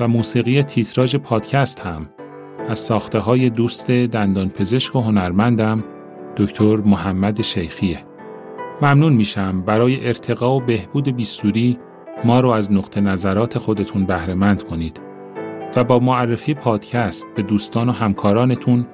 [0.00, 2.08] و موسیقی تیتراژ پادکست هم
[2.68, 5.84] از ساخته های دوست دندان پزشک و هنرمندم
[6.36, 7.98] دکتر محمد شیخیه.
[8.82, 11.78] ممنون میشم برای ارتقا و بهبود بیستوری
[12.24, 15.00] ما رو از نقطه نظرات خودتون بهرهمند کنید
[15.76, 18.86] و با معرفی پادکست به دوستان و همکارانتون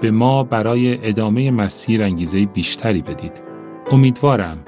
[0.00, 3.42] به ما برای ادامه مسیر انگیزه بیشتری بدید.
[3.90, 4.64] امیدوارم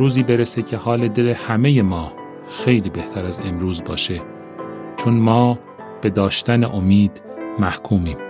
[0.00, 2.12] روزی برسه که حال دل همه ما
[2.64, 4.22] خیلی بهتر از امروز باشه
[4.96, 5.58] چون ما
[6.02, 7.22] به داشتن امید
[7.58, 8.29] محکومیم.